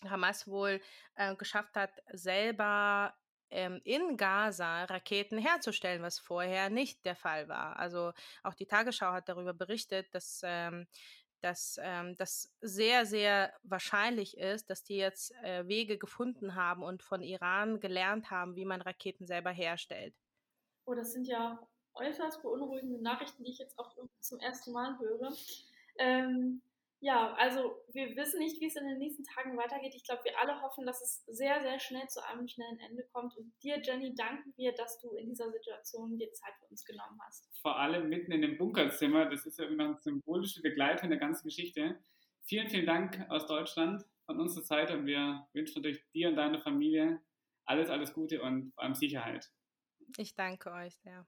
Hamas 0.08 0.48
wohl 0.48 0.82
äh, 1.16 1.36
geschafft 1.36 1.76
hat, 1.76 1.92
selber 2.14 3.16
ähm, 3.50 3.82
in 3.84 4.16
Gaza 4.18 4.86
Raketen 4.86 5.38
herzustellen, 5.38 6.02
was 6.02 6.20
vorher 6.20 6.70
nicht 6.70 7.04
der 7.06 7.16
Fall 7.16 7.48
war. 7.48 7.78
Also 7.78 8.14
auch 8.44 8.54
die 8.54 8.68
Tagesschau 8.68 9.12
hat 9.12 9.28
darüber 9.28 9.54
berichtet, 9.54 10.14
dass 10.14 10.42
ähm, 10.44 10.88
dass 11.42 11.80
ähm, 11.82 12.16
das 12.18 12.52
sehr, 12.62 13.06
sehr 13.06 13.54
wahrscheinlich 13.64 14.38
ist, 14.38 14.70
dass 14.70 14.84
die 14.84 14.98
jetzt 14.98 15.34
äh, 15.44 15.68
Wege 15.68 15.98
gefunden 15.98 16.56
haben 16.56 16.84
und 16.84 17.04
von 17.04 17.22
Iran 17.22 17.80
gelernt 17.80 18.30
haben, 18.30 18.56
wie 18.56 18.66
man 18.66 18.82
Raketen 18.82 19.26
selber 19.26 19.52
herstellt. 19.52 20.14
Oh, 20.86 20.94
das 20.94 21.14
sind 21.14 21.28
ja 21.28 21.60
äußerst 21.94 22.42
beunruhigende 22.42 23.02
Nachrichten, 23.02 23.44
die 23.44 23.52
ich 23.52 23.60
jetzt 23.60 23.78
auch 23.80 23.96
zum 24.20 24.40
ersten 24.40 24.72
Mal 24.72 24.98
höre. 25.00 25.34
Ähm, 25.98 26.62
ja, 27.02 27.34
also 27.36 27.78
wir 27.94 28.16
wissen 28.16 28.40
nicht, 28.40 28.60
wie 28.60 28.68
es 28.68 28.76
in 28.76 28.86
den 28.86 28.98
nächsten 28.98 29.24
Tagen 29.24 29.58
weitergeht. 29.58 29.94
Ich 29.96 30.04
glaube, 30.04 30.24
wir 30.26 30.38
alle 30.38 30.62
hoffen, 30.62 30.86
dass 30.86 31.02
es 31.02 31.24
sehr, 31.28 31.62
sehr 31.62 31.80
schnell 31.80 32.08
zu 32.08 32.26
einem 32.26 32.48
schnellen 32.48 32.78
Ende 32.80 33.04
kommt. 33.14 33.38
Und 33.38 33.54
dir, 33.64 33.82
Jenny, 33.82 34.14
danken 34.16 34.54
wir, 34.58 34.74
dass 34.74 35.00
du 35.00 35.16
in 35.16 35.30
dieser 35.30 35.50
Situation 35.50 36.18
dir 36.18 36.32
Zeit 36.34 36.54
für 36.60 36.68
uns 36.68 36.84
genommen 36.84 37.18
hast. 37.26 37.48
Vor 37.62 37.78
allem 37.78 38.10
mitten 38.10 38.32
in 38.32 38.42
dem 38.42 38.58
Bunkerzimmer. 38.58 39.30
Das 39.30 39.46
ist 39.46 39.60
ja 39.60 39.66
immer 39.66 39.86
eine 39.86 39.98
symbolische 40.02 40.62
Begleitung 40.62 41.10
der 41.10 41.20
ganzen 41.20 41.48
Geschichte. 41.48 42.00
Vielen, 42.44 42.68
vielen 42.68 42.86
Dank 42.86 43.26
aus 43.30 43.46
Deutschland 43.46 44.04
von 44.26 44.40
unserer 44.40 44.64
Seite 44.64 44.98
und 44.98 45.06
wir 45.06 45.48
wünschen 45.54 45.82
natürlich 45.82 46.04
dir 46.12 46.30
und 46.30 46.36
deiner 46.36 46.60
Familie 46.60 47.22
alles, 47.66 47.90
alles 47.90 48.14
Gute 48.14 48.42
und 48.42 48.74
vor 48.74 48.84
allem 48.84 48.96
Sicherheit. 48.96 49.50
Ich 50.18 50.36
danke 50.36 50.72
euch 50.72 50.96
sehr. 50.98 51.26